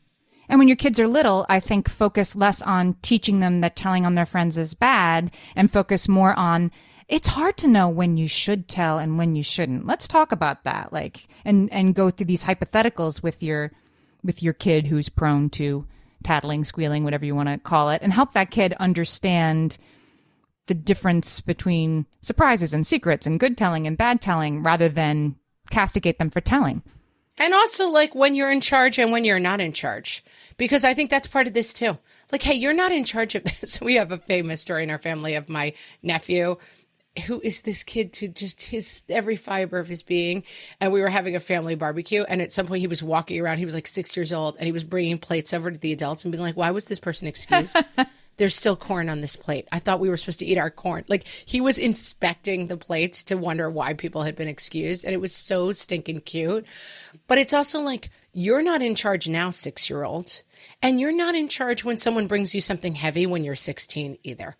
[0.48, 4.06] And when your kids are little, I think focus less on teaching them that telling
[4.06, 6.70] on their friends is bad and focus more on
[7.08, 9.86] it's hard to know when you should tell and when you shouldn't.
[9.86, 10.92] Let's talk about that.
[10.92, 13.72] Like and and go through these hypotheticals with your
[14.24, 15.86] with your kid who's prone to
[16.24, 19.78] tattling, squealing, whatever you want to call it, and help that kid understand
[20.66, 25.36] the difference between surprises and secrets and good telling and bad telling rather than
[25.70, 26.82] castigate them for telling.
[27.38, 30.24] And also, like, when you're in charge and when you're not in charge.
[30.56, 31.98] Because I think that's part of this too.
[32.32, 33.80] Like, hey, you're not in charge of this.
[33.80, 36.56] We have a famous story in our family of my nephew
[37.20, 40.44] who is this kid to just his every fiber of his being.
[40.80, 42.24] And we were having a family barbecue.
[42.28, 43.58] And at some point, he was walking around.
[43.58, 46.24] He was like six years old and he was bringing plates over to the adults
[46.24, 47.76] and being like, why was this person excused?
[48.38, 49.66] There's still corn on this plate.
[49.72, 51.04] I thought we were supposed to eat our corn.
[51.08, 55.04] Like he was inspecting the plates to wonder why people had been excused.
[55.04, 56.66] And it was so stinking cute.
[57.28, 60.42] But it's also like, you're not in charge now, six year old.
[60.82, 64.56] And you're not in charge when someone brings you something heavy when you're 16 either.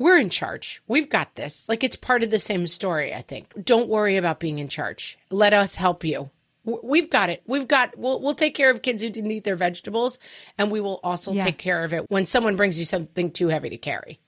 [0.00, 0.82] We're in charge.
[0.88, 1.68] We've got this.
[1.68, 3.52] Like it's part of the same story, I think.
[3.64, 5.18] Don't worry about being in charge.
[5.30, 6.30] Let us help you.
[6.64, 7.42] We've got it.
[7.46, 10.18] We've got we'll we'll take care of kids who didn't eat their vegetables
[10.58, 11.44] and we will also Yeah.
[11.44, 14.18] take care of it when someone brings you something too heavy to carry.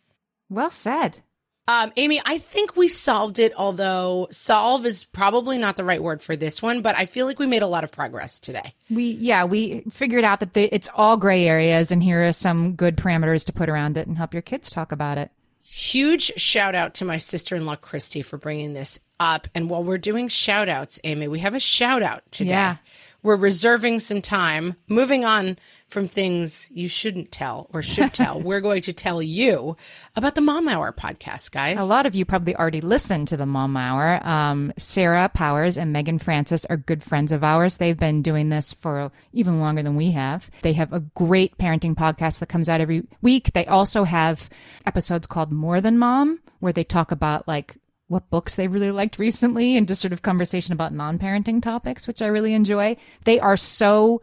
[0.51, 1.21] Well said.
[1.69, 6.21] Um, Amy, I think we solved it, although solve is probably not the right word
[6.21, 8.75] for this one, but I feel like we made a lot of progress today.
[8.91, 12.75] We yeah, we figured out that the, it's all gray areas, and here are some
[12.75, 15.31] good parameters to put around it and help your kids talk about it.
[15.65, 19.47] Huge shout out to my sister in law, Christy, for bringing this up.
[19.55, 22.51] And while we're doing shout outs, Amy, we have a shout out today.
[22.51, 22.77] Yeah.
[23.23, 25.57] We're reserving some time, moving on
[25.89, 28.41] from things you shouldn't tell or should tell.
[28.41, 29.77] we're going to tell you
[30.17, 31.79] about the Mom Hour podcast, guys.
[31.79, 34.27] A lot of you probably already listened to the Mom Hour.
[34.27, 37.77] Um, Sarah Powers and Meagan Francis are good friends of ours.
[37.77, 40.51] They've been doing this for even longer than we have.
[40.63, 43.53] They have a great parenting podcast that comes out every week.
[43.53, 44.51] They also have
[44.85, 47.77] episodes called More Than Mom, where they talk about like
[48.13, 52.23] what books they really liked recently and just sort of conversation about non-parenting topics, which
[52.23, 52.97] I really enjoy.
[53.25, 54.21] They are so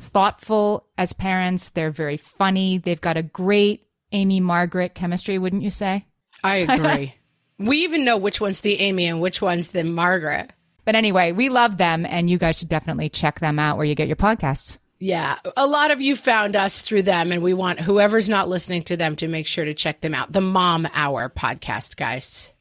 [0.00, 1.70] thoughtful as parents.
[1.70, 2.78] They're very funny.
[2.78, 6.06] They've got a great Amy Margaret chemistry, wouldn't you say?
[6.42, 7.14] I agree.
[7.58, 10.52] we even know which one's the Amy and which one's the Margaret.
[10.84, 13.94] But anyway, we love them, and you guys should definitely check them out where you
[13.94, 14.78] get your podcasts.
[14.98, 18.82] Yeah, a lot of you found us through them, and we want whoever's not listening
[18.84, 20.32] to them to make sure to check them out.
[20.32, 22.51] The Mom Hour podcast, guys.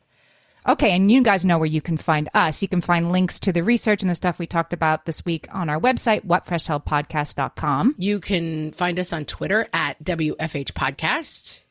[0.67, 2.61] Okay, and you guys know where you can find us.
[2.61, 5.47] You can find links to the research and the stuff we talked about this week
[5.51, 7.95] on our website, whatfreshhellpodcast.com.
[7.97, 11.61] You can find us on Twitter at WFH Podcast.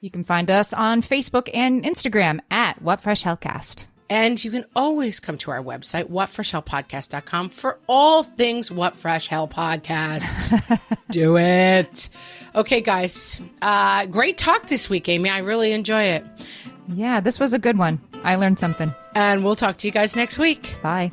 [0.00, 3.86] You can find us on Facebook and Instagram at whatfreshhellcast.
[4.10, 9.48] And you can always come to our website, whatfreshhellpodcast.com, for all things What Fresh Hell
[9.48, 10.80] Podcast.
[11.10, 12.10] Do it.
[12.54, 13.40] Okay, guys.
[13.62, 15.30] Uh, great talk this week, Amy.
[15.30, 16.26] I really enjoy it.
[16.88, 18.00] Yeah, this was a good one.
[18.22, 18.94] I learned something.
[19.14, 20.74] And we'll talk to you guys next week.
[20.82, 21.12] Bye.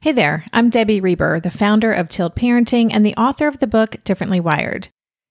[0.00, 3.66] Hey there, I'm Debbie Reber, the founder of Tilt Parenting and the author of the
[3.66, 4.88] book Differently Wired.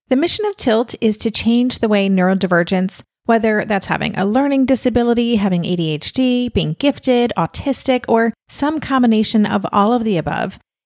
[0.08, 4.66] The mission of Tilt is to change the way neurodivergence, whether that's having a learning
[4.66, 10.58] disability, having ADHD, being gifted, autistic, or some combination of all of the above,